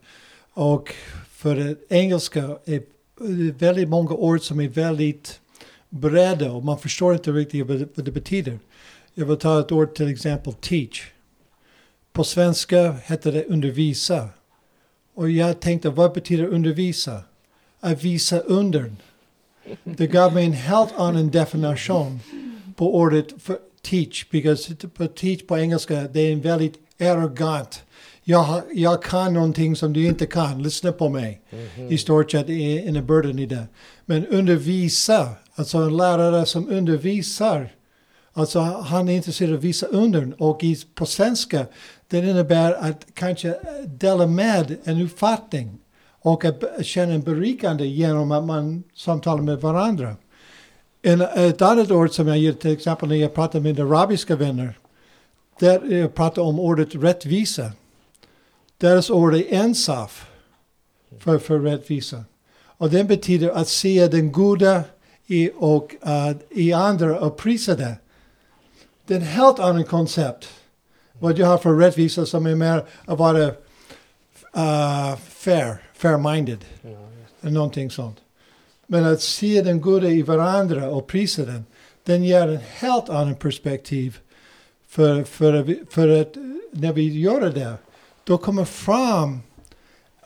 Och 0.53 0.93
för 1.29 1.55
det 1.55 1.75
engelska 1.89 2.57
är 2.65 2.81
det 3.19 3.51
väldigt 3.51 3.89
många 3.89 4.11
ord 4.11 4.41
som 4.41 4.59
är 4.59 4.67
väldigt 4.67 5.39
breda 5.89 6.51
och 6.51 6.63
man 6.63 6.79
förstår 6.79 7.13
inte 7.13 7.31
riktigt 7.31 7.67
vad 7.67 7.79
det, 7.79 7.87
vad 7.95 8.05
det 8.05 8.11
betyder. 8.11 8.59
Jag 9.13 9.25
vill 9.25 9.37
ta 9.37 9.59
ett 9.59 9.71
ord 9.71 9.95
till 9.95 10.07
exempel 10.07 10.53
teach. 10.53 11.11
På 12.13 12.23
svenska 12.23 12.91
heter 12.91 13.31
det 13.31 13.43
undervisa. 13.45 14.29
Och 15.13 15.29
jag 15.29 15.59
tänkte, 15.59 15.89
vad 15.89 16.13
betyder 16.13 16.45
undervisa? 16.45 17.21
Att 17.79 18.03
visa 18.03 18.39
undern. 18.39 18.97
Det 19.83 20.07
gav 20.07 20.33
mig 20.33 20.45
en 20.45 20.53
helt 20.53 20.93
annan 20.97 21.29
definition 21.29 22.19
på 22.75 22.95
ordet 22.95 23.27
för 23.41 23.57
teach. 23.81 24.29
Because 24.31 24.75
på 24.75 25.07
teach 25.07 25.47
på 25.47 25.57
engelska, 25.57 26.01
det 26.13 26.19
är 26.19 26.33
en 26.33 26.41
väldigt 26.41 26.75
arrogant. 26.99 27.83
Jag, 28.23 28.61
jag 28.73 29.03
kan 29.03 29.33
någonting 29.33 29.75
som 29.75 29.93
du 29.93 30.05
inte 30.05 30.25
kan, 30.25 30.63
lyssna 30.63 30.91
på 30.91 31.09
mig. 31.09 31.41
I 31.89 31.97
stort 31.97 32.31
sett 32.31 32.49
är 32.49 32.87
en 32.87 33.05
burden 33.05 33.39
i 33.39 33.45
det. 33.45 33.67
Men 34.05 34.27
undervisa, 34.27 35.29
alltså 35.55 35.77
en 35.77 35.97
lärare 35.97 36.45
som 36.45 36.69
undervisar. 36.69 37.73
Alltså 38.33 38.59
han 38.59 39.09
är 39.09 39.13
intresserad 39.13 39.51
av 39.51 39.57
att 39.57 39.63
visa 39.63 39.85
undern 39.85 40.33
och 40.33 40.63
i, 40.63 40.77
på 40.95 41.05
svenska 41.05 41.65
det 42.07 42.17
innebär 42.17 42.73
att 42.73 43.05
kanske 43.13 43.55
dela 43.85 44.27
med 44.27 44.77
en 44.83 45.01
uppfattning 45.01 45.77
och 46.27 46.45
att 46.45 46.85
känna 46.85 47.13
en 47.13 47.21
berikande 47.21 47.85
genom 47.85 48.31
att 48.31 48.43
man 48.43 48.83
samtalar 48.95 49.43
med 49.43 49.61
varandra. 49.61 50.15
En, 51.01 51.21
ett 51.21 51.61
annat 51.61 51.91
ord 51.91 52.11
som 52.11 52.27
jag 52.27 52.37
ger 52.37 52.53
till 52.53 52.71
exempel 52.71 53.09
när 53.09 53.15
jag 53.15 53.33
pratar 53.33 53.59
med 53.59 53.79
arabiska 53.79 54.35
vänner, 54.35 54.79
där 55.59 55.91
jag 55.91 56.15
pratar 56.15 56.41
om 56.41 56.59
ordet 56.59 56.95
rättvisa. 56.95 57.71
Deras 58.77 59.09
ord 59.09 59.35
är 59.35 59.53
ensaf 59.53 60.29
för, 61.19 61.37
för 61.37 61.59
rättvisa. 61.59 62.23
Och 62.59 62.89
det 62.89 63.03
betyder 63.03 63.49
att 63.49 63.67
se 63.67 64.07
den 64.07 64.31
goda 64.31 64.83
i, 65.27 65.51
och, 65.55 65.95
uh, 66.07 66.37
i 66.49 66.73
andra 66.73 67.19
och 67.19 67.37
prisa 67.37 67.75
det. 67.75 67.95
Det 69.05 69.13
är 69.13 69.17
ett 69.17 69.27
helt 69.27 69.59
annat 69.59 69.87
koncept. 69.87 70.47
Vad 71.19 71.39
jag 71.39 71.47
har 71.47 71.57
för 71.57 71.73
rättvisa 71.73 72.25
som 72.25 72.45
är 72.45 72.55
mer 72.55 72.85
att 73.05 73.19
vara 73.19 73.45
uh, 74.57 75.15
fair, 75.17 75.86
fair-minded. 75.97 76.65
Ja, 76.81 77.49
någonting 77.49 77.91
sånt. 77.91 78.17
Men 78.87 79.05
att 79.05 79.21
se 79.21 79.61
den 79.61 79.81
goda 79.81 80.07
i 80.07 80.21
varandra 80.21 80.89
och 80.89 81.07
prisa 81.07 81.45
den, 81.45 81.65
den 82.03 82.23
ger 82.23 82.47
en 82.47 82.59
helt 82.73 83.09
annan 83.09 83.35
perspektiv. 83.35 84.19
För, 84.87 85.23
för, 85.23 85.75
för 85.89 86.21
att 86.21 86.35
när 86.71 86.93
vi 86.93 87.19
gör 87.19 87.41
det, 87.49 87.73
då 88.23 88.37
kommer 88.37 88.65
fram 88.65 89.39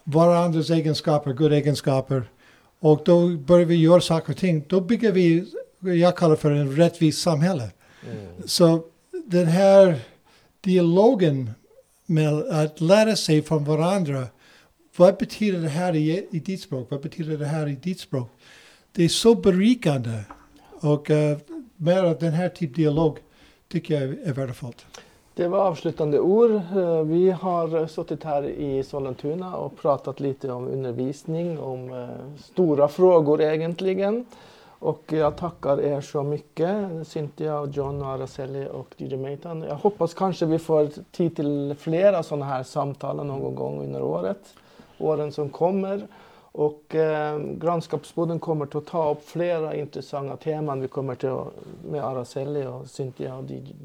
varandras 0.03 0.69
egenskaper, 0.69 1.33
goda 1.33 1.55
egenskaper. 1.55 2.23
Och 2.79 3.01
då 3.05 3.27
börjar 3.27 3.65
vi 3.65 3.75
göra 3.75 4.01
saker 4.01 4.33
och 4.33 4.39
ting. 4.39 4.65
Då 4.67 4.81
bygger 4.81 5.11
vi, 5.11 5.45
jag 5.79 6.17
kallar 6.17 6.35
för 6.35 6.51
en 6.51 6.75
rättvis 6.75 7.19
samhälle. 7.19 7.69
Mm. 8.11 8.27
Så 8.45 8.83
den 9.25 9.47
här 9.47 9.99
dialogen 10.61 11.51
med 12.05 12.33
att 12.33 12.81
lära 12.81 13.15
sig 13.15 13.41
från 13.41 13.63
varandra. 13.63 14.27
Vad 14.97 15.17
betyder 15.17 15.59
det 15.59 15.69
här 15.69 15.95
i, 15.95 16.27
i 16.31 16.39
ditt 16.39 16.61
språk? 16.61 16.87
Vad 16.91 17.01
betyder 17.01 17.37
det 17.37 17.45
här 17.45 17.67
i 17.67 17.75
ditt 17.75 17.99
språk? 17.99 18.29
Det 18.91 19.03
är 19.03 19.09
så 19.09 19.35
berikande. 19.35 20.23
Och 20.81 21.11
eh, 21.11 21.31
uh, 21.31 21.37
mer 21.75 22.03
av 22.03 22.17
den 22.17 22.33
här 22.33 22.49
typen 22.49 22.73
av 22.73 22.75
dialog 22.75 23.17
tycker 23.67 23.93
jag 23.93 24.03
är 24.03 24.33
värdefullt. 24.33 24.85
Det 25.33 25.47
var 25.47 25.59
avslutande 25.59 26.19
ord. 26.19 26.51
Eh, 26.51 27.01
vi 27.01 27.31
har 27.31 27.87
suttit 27.87 28.23
här 28.23 28.43
i 28.43 28.83
Sollentuna 28.83 29.55
och 29.55 29.77
pratat 29.77 30.19
lite 30.19 30.51
om 30.51 30.67
undervisning, 30.67 31.59
om 31.59 31.93
eh, 31.93 32.37
stora 32.43 32.87
frågor 32.87 33.41
egentligen. 33.41 34.25
Och 34.79 35.03
jag 35.07 35.37
tackar 35.37 35.81
er 35.81 36.01
så 36.01 36.23
mycket, 36.23 37.07
Cynthia, 37.07 37.59
och 37.59 37.69
John, 37.69 38.01
och 38.01 38.07
Araceli 38.07 38.67
och 38.71 38.95
DJ 38.97 39.15
Meitan. 39.15 39.61
Jag 39.61 39.75
hoppas 39.75 40.13
kanske 40.13 40.45
vi 40.45 40.59
får 40.59 40.89
tid 41.11 41.35
till 41.35 41.75
flera 41.79 42.23
sådana 42.23 42.45
här 42.45 42.63
samtal 42.63 43.25
någon 43.25 43.55
gång 43.55 43.83
under 43.83 44.01
året, 44.01 44.55
åren 45.01 45.31
som 45.31 45.49
kommer. 45.49 46.07
Och 46.53 46.95
eh, 46.95 47.39
grannskapsboden 47.39 48.39
kommer 48.39 48.77
att 48.77 48.85
ta 48.85 49.11
upp 49.11 49.29
flera 49.29 49.75
intressanta 49.75 50.37
teman. 50.37 50.81
Vi 50.81 50.87
kommer 50.87 51.15
till 51.15 51.29
att, 51.29 51.47
med 51.89 52.03
Araceli 52.03 52.65
och 52.65 52.89
Cynthia 52.89 53.35
och 53.35 53.43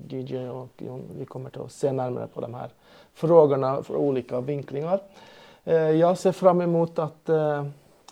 DJ 0.08 0.36
och 0.48 0.68
Jon, 0.78 1.02
vi 1.18 1.24
kommer 1.24 1.50
till 1.50 1.60
att 1.60 1.72
se 1.72 1.92
närmare 1.92 2.26
på 2.26 2.40
de 2.40 2.54
här 2.54 2.70
frågorna 3.14 3.82
från 3.82 3.96
olika 3.96 4.40
vinklingar. 4.40 5.00
Eh, 5.64 5.74
jag 5.74 6.18
ser 6.18 6.32
fram 6.32 6.60
emot 6.60 6.98
att 6.98 7.28
eh, 7.28 7.66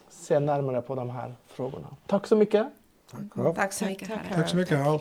se 0.08 0.40
närmare 0.40 0.82
på 0.82 0.94
de 0.94 1.10
här 1.10 1.34
frågorna. 1.46 1.86
Tack 2.06 2.26
så 2.26 2.36
mycket. 2.36 2.66
Ja. 3.34 3.52
Tack 3.54 3.72
så 3.72 3.84
mycket. 3.84 4.08
Tack. 4.08 4.34
Tack 4.34 4.48
så 4.48 4.56
mycket 4.56 4.78
Harald. 4.78 5.00